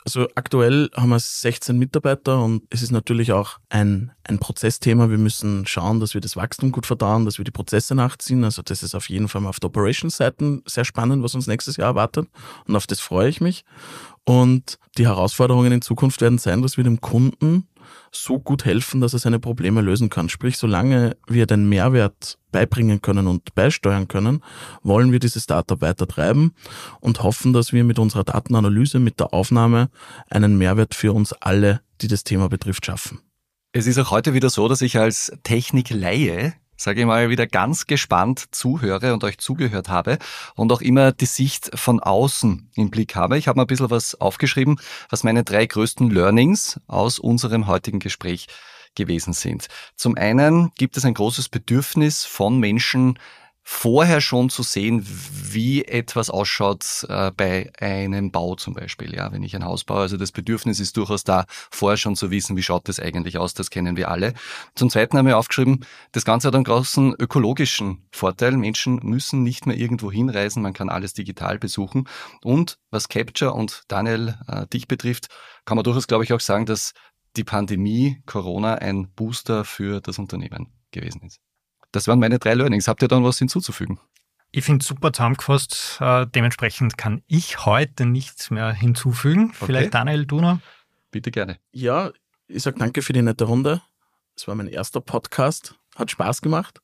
Also 0.05 0.29
aktuell 0.35 0.89
haben 0.95 1.09
wir 1.09 1.19
16 1.19 1.77
Mitarbeiter 1.77 2.41
und 2.41 2.63
es 2.69 2.81
ist 2.81 2.91
natürlich 2.91 3.33
auch 3.33 3.57
ein, 3.67 4.13
ein 4.23 4.39
Prozessthema. 4.39 5.09
Wir 5.09 5.17
müssen 5.17 5.65
schauen, 5.65 5.99
dass 5.99 6.13
wir 6.13 6.21
das 6.21 6.37
Wachstum 6.37 6.71
gut 6.71 6.85
verdauen, 6.85 7.25
dass 7.25 7.37
wir 7.37 7.43
die 7.43 7.51
Prozesse 7.51 7.95
nachziehen. 7.95 8.45
Also 8.45 8.61
das 8.61 8.81
ist 8.81 8.95
auf 8.95 9.09
jeden 9.09 9.27
Fall 9.27 9.45
auf 9.45 9.59
der 9.59 9.67
Operations-Seite 9.67 10.61
sehr 10.65 10.85
spannend, 10.85 11.21
was 11.21 11.35
uns 11.35 11.47
nächstes 11.47 11.75
Jahr 11.75 11.89
erwartet 11.89 12.29
und 12.65 12.77
auf 12.77 12.87
das 12.87 13.01
freue 13.01 13.27
ich 13.27 13.41
mich. 13.41 13.65
Und 14.23 14.79
die 14.97 15.05
Herausforderungen 15.05 15.73
in 15.73 15.81
Zukunft 15.81 16.21
werden 16.21 16.37
sein, 16.37 16.61
dass 16.61 16.77
wir 16.77 16.85
dem 16.85 17.01
Kunden 17.01 17.67
so 18.11 18.39
gut 18.39 18.65
helfen, 18.65 19.01
dass 19.01 19.13
er 19.13 19.19
seine 19.19 19.39
Probleme 19.39 19.81
lösen 19.81 20.09
kann. 20.09 20.29
Sprich, 20.29 20.57
solange 20.57 21.17
wir 21.27 21.45
den 21.45 21.67
Mehrwert 21.69 22.37
beibringen 22.51 23.01
können 23.01 23.27
und 23.27 23.53
beisteuern 23.55 24.07
können, 24.07 24.43
wollen 24.83 25.11
wir 25.11 25.19
dieses 25.19 25.43
Startup 25.43 25.81
weiter 25.81 26.07
treiben 26.07 26.53
und 26.99 27.23
hoffen, 27.23 27.53
dass 27.53 27.73
wir 27.73 27.83
mit 27.83 27.99
unserer 27.99 28.23
Datenanalyse, 28.23 28.99
mit 28.99 29.19
der 29.19 29.33
Aufnahme 29.33 29.89
einen 30.29 30.57
Mehrwert 30.57 30.95
für 30.95 31.13
uns 31.13 31.33
alle, 31.33 31.81
die 32.01 32.07
das 32.07 32.23
Thema 32.23 32.49
betrifft, 32.49 32.85
schaffen. 32.85 33.19
Es 33.73 33.85
ist 33.85 33.97
auch 33.99 34.11
heute 34.11 34.33
wieder 34.33 34.49
so, 34.49 34.67
dass 34.67 34.81
ich 34.81 34.97
als 34.97 35.31
Technikleihe 35.43 36.53
sage 36.77 37.01
ich 37.01 37.05
mal, 37.05 37.29
wieder 37.29 37.47
ganz 37.47 37.87
gespannt 37.87 38.45
zuhöre 38.51 39.13
und 39.13 39.23
euch 39.23 39.39
zugehört 39.39 39.89
habe 39.89 40.19
und 40.55 40.71
auch 40.71 40.81
immer 40.81 41.11
die 41.11 41.25
Sicht 41.25 41.71
von 41.77 41.99
außen 41.99 42.69
im 42.75 42.89
Blick 42.89 43.15
habe. 43.15 43.37
Ich 43.37 43.47
habe 43.47 43.57
mal 43.57 43.63
ein 43.63 43.67
bisschen 43.67 43.89
was 43.89 44.15
aufgeschrieben, 44.15 44.79
was 45.09 45.23
meine 45.23 45.43
drei 45.43 45.65
größten 45.65 46.09
Learnings 46.09 46.79
aus 46.87 47.19
unserem 47.19 47.67
heutigen 47.67 47.99
Gespräch 47.99 48.47
gewesen 48.95 49.33
sind. 49.33 49.67
Zum 49.95 50.15
einen 50.15 50.71
gibt 50.75 50.97
es 50.97 51.05
ein 51.05 51.13
großes 51.13 51.49
Bedürfnis 51.49 52.25
von 52.25 52.59
Menschen, 52.59 53.17
vorher 53.69 54.21
schon 54.21 54.49
zu 54.49 54.63
sehen, 54.63 55.05
wie 55.05 55.83
etwas 55.83 56.29
ausschaut 56.29 57.05
äh, 57.09 57.31
bei 57.35 57.69
einem 57.77 58.31
Bau 58.31 58.55
zum 58.55 58.73
Beispiel. 58.73 59.13
Ja, 59.13 59.33
wenn 59.33 59.43
ich 59.43 59.57
ein 59.57 59.65
Haus 59.65 59.83
baue, 59.83 59.99
also 59.99 60.15
das 60.15 60.31
Bedürfnis 60.31 60.79
ist 60.79 60.95
durchaus 60.95 61.25
da, 61.25 61.45
vorher 61.69 61.97
schon 61.97 62.15
zu 62.15 62.31
wissen, 62.31 62.55
wie 62.55 62.63
schaut 62.63 62.87
das 62.87 62.97
eigentlich 62.97 63.37
aus. 63.37 63.53
Das 63.55 63.69
kennen 63.69 63.97
wir 63.97 64.09
alle. 64.09 64.33
Zum 64.75 64.89
Zweiten 64.89 65.17
haben 65.17 65.27
wir 65.27 65.37
aufgeschrieben, 65.37 65.85
das 66.13 66.23
Ganze 66.23 66.47
hat 66.47 66.55
einen 66.55 66.63
großen 66.63 67.13
ökologischen 67.19 68.07
Vorteil. 68.09 68.53
Menschen 68.53 69.01
müssen 69.03 69.43
nicht 69.43 69.65
mehr 69.65 69.75
irgendwo 69.75 70.13
hinreisen, 70.13 70.63
man 70.63 70.71
kann 70.71 70.87
alles 70.87 71.13
digital 71.13 71.59
besuchen. 71.59 72.07
Und 72.43 72.79
was 72.89 73.09
Capture 73.09 73.53
und 73.53 73.83
Daniel 73.89 74.39
äh, 74.47 74.65
dich 74.67 74.87
betrifft, 74.87 75.27
kann 75.65 75.75
man 75.75 75.83
durchaus, 75.83 76.07
glaube 76.07 76.23
ich, 76.23 76.31
auch 76.31 76.39
sagen, 76.39 76.65
dass 76.65 76.93
die 77.35 77.43
Pandemie 77.43 78.21
Corona 78.25 78.75
ein 78.75 79.09
Booster 79.13 79.65
für 79.65 79.99
das 79.99 80.19
Unternehmen 80.19 80.71
gewesen 80.91 81.21
ist. 81.23 81.41
Das 81.97 82.07
waren 82.07 82.19
meine 82.19 82.37
drei 82.37 82.53
Learnings. 82.53 82.87
Habt 82.87 83.01
ihr 83.01 83.07
dann 83.07 83.23
was 83.23 83.39
hinzuzufügen? 83.39 83.99
Ich 84.51 84.63
finde 84.63 84.83
es 84.83 84.87
super 84.87 85.11
zusammengefasst. 85.11 85.97
Äh, 85.99 86.27
dementsprechend 86.27 86.95
kann 86.95 87.23
ich 87.25 87.65
heute 87.65 88.05
nichts 88.05 88.51
mehr 88.51 88.71
hinzufügen. 88.71 89.45
Okay. 89.55 89.65
Vielleicht 89.65 89.95
Daniel, 89.95 90.27
du 90.27 90.39
noch? 90.39 90.59
Bitte 91.09 91.31
gerne. 91.31 91.57
Ja, 91.71 92.11
ich 92.47 92.61
sage 92.61 92.77
danke 92.77 93.01
für 93.01 93.13
die 93.13 93.23
nette 93.23 93.45
Runde. 93.45 93.81
Es 94.35 94.47
war 94.47 94.53
mein 94.53 94.67
erster 94.67 95.01
Podcast. 95.01 95.73
Hat 95.95 96.11
Spaß 96.11 96.43
gemacht. 96.43 96.81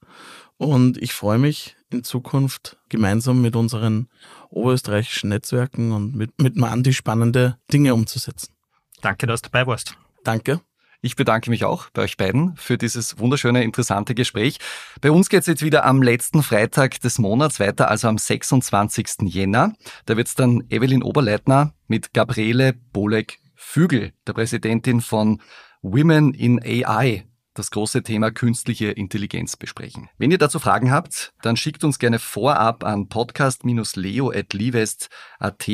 Und 0.58 0.98
ich 0.98 1.14
freue 1.14 1.38
mich 1.38 1.76
in 1.92 2.04
Zukunft 2.04 2.78
gemeinsam 2.90 3.40
mit 3.40 3.56
unseren 3.56 4.10
oberösterreichischen 4.50 5.30
Netzwerken 5.30 5.92
und 5.92 6.16
mit, 6.16 6.42
mit 6.42 6.56
Mandy 6.56 6.92
spannende 6.92 7.60
Dinge 7.72 7.94
umzusetzen. 7.94 8.52
Danke, 9.02 9.28
dass 9.28 9.44
du 9.44 9.50
dabei 9.52 9.68
warst. 9.68 9.96
Danke. 10.24 10.62
Ich 11.06 11.18
bedanke 11.18 11.50
mich 11.50 11.66
auch 11.66 11.90
bei 11.90 12.04
euch 12.04 12.16
beiden 12.16 12.56
für 12.56 12.78
dieses 12.78 13.20
wunderschöne, 13.20 13.62
interessante 13.62 14.16
Gespräch. 14.16 14.60
Bei 15.02 15.12
uns 15.12 15.28
geht 15.28 15.42
es 15.42 15.48
jetzt 15.48 15.62
wieder 15.62 15.84
am 15.84 16.02
letzten 16.02 16.44
Freitag 16.44 17.02
des 17.02 17.20
Monats 17.20 17.60
weiter, 17.60 17.90
also 17.90 18.08
am 18.08 18.18
26. 18.18 19.24
Jänner. 19.24 19.74
Da 20.06 20.16
wird 20.16 20.30
es 20.30 20.36
dann 20.36 20.64
Evelyn 20.70 21.04
Oberleitner 21.04 21.74
mit 21.88 22.14
Gabriele 22.14 22.72
Bolek-Fügel, 22.72 24.14
der 24.26 24.32
Präsidentin 24.32 25.02
von 25.02 25.42
Women 25.82 26.34
in 26.34 26.64
AI, 26.64 27.26
das 27.54 27.70
große 27.70 28.02
Thema 28.04 28.32
künstliche 28.32 28.92
Intelligenz 28.92 29.58
besprechen. 29.58 30.08
Wenn 30.18 30.32
ihr 30.32 30.38
dazu 30.38 30.60
Fragen 30.60 30.90
habt, 30.90 31.34
dann 31.42 31.58
schickt 31.58 31.84
uns 31.84 32.00
gerne 32.00 32.18
vorab 32.18 32.86
an 32.86 33.10
podcast-leo.livest.at 33.10 35.68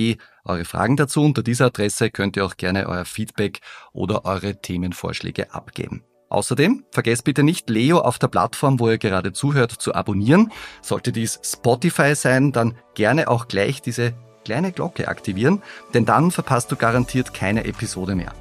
eure 0.49 0.65
Fragen 0.65 0.97
dazu. 0.97 1.21
Unter 1.21 1.43
dieser 1.43 1.67
Adresse 1.67 2.09
könnt 2.09 2.35
ihr 2.35 2.45
auch 2.45 2.57
gerne 2.57 2.87
euer 2.87 3.05
Feedback 3.05 3.59
oder 3.93 4.25
eure 4.25 4.59
Themenvorschläge 4.59 5.53
abgeben. 5.53 6.03
Außerdem 6.29 6.83
vergesst 6.91 7.23
bitte 7.23 7.43
nicht, 7.43 7.69
Leo 7.69 7.99
auf 7.99 8.19
der 8.19 8.27
Plattform, 8.27 8.79
wo 8.79 8.89
ihr 8.89 8.99
gerade 8.99 9.33
zuhört, 9.33 9.71
zu 9.71 9.95
abonnieren. 9.95 10.51
Sollte 10.81 11.11
dies 11.11 11.39
Spotify 11.43 12.13
sein, 12.13 12.51
dann 12.51 12.75
gerne 12.93 13.29
auch 13.29 13.47
gleich 13.47 13.81
diese 13.81 14.13
kleine 14.45 14.71
Glocke 14.71 15.07
aktivieren, 15.07 15.61
denn 15.93 16.05
dann 16.05 16.31
verpasst 16.31 16.71
du 16.71 16.75
garantiert 16.75 17.33
keine 17.33 17.65
Episode 17.65 18.15
mehr. 18.15 18.33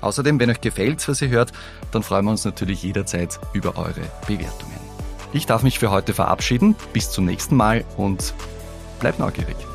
Außerdem, 0.00 0.38
wenn 0.38 0.50
euch 0.50 0.60
gefällt, 0.60 1.06
was 1.08 1.22
ihr 1.22 1.28
hört, 1.28 1.52
dann 1.92 2.02
freuen 2.02 2.24
wir 2.24 2.30
uns 2.32 2.44
natürlich 2.44 2.82
jederzeit 2.82 3.38
über 3.52 3.76
eure 3.76 4.02
Bewertungen. 4.26 4.78
Ich 5.32 5.46
darf 5.46 5.62
mich 5.62 5.78
für 5.78 5.90
heute 5.90 6.14
verabschieden. 6.14 6.74
Bis 6.92 7.10
zum 7.10 7.24
nächsten 7.24 7.56
Mal 7.56 7.84
und 7.96 8.34
bleibt 9.00 9.18
neugierig. 9.18 9.67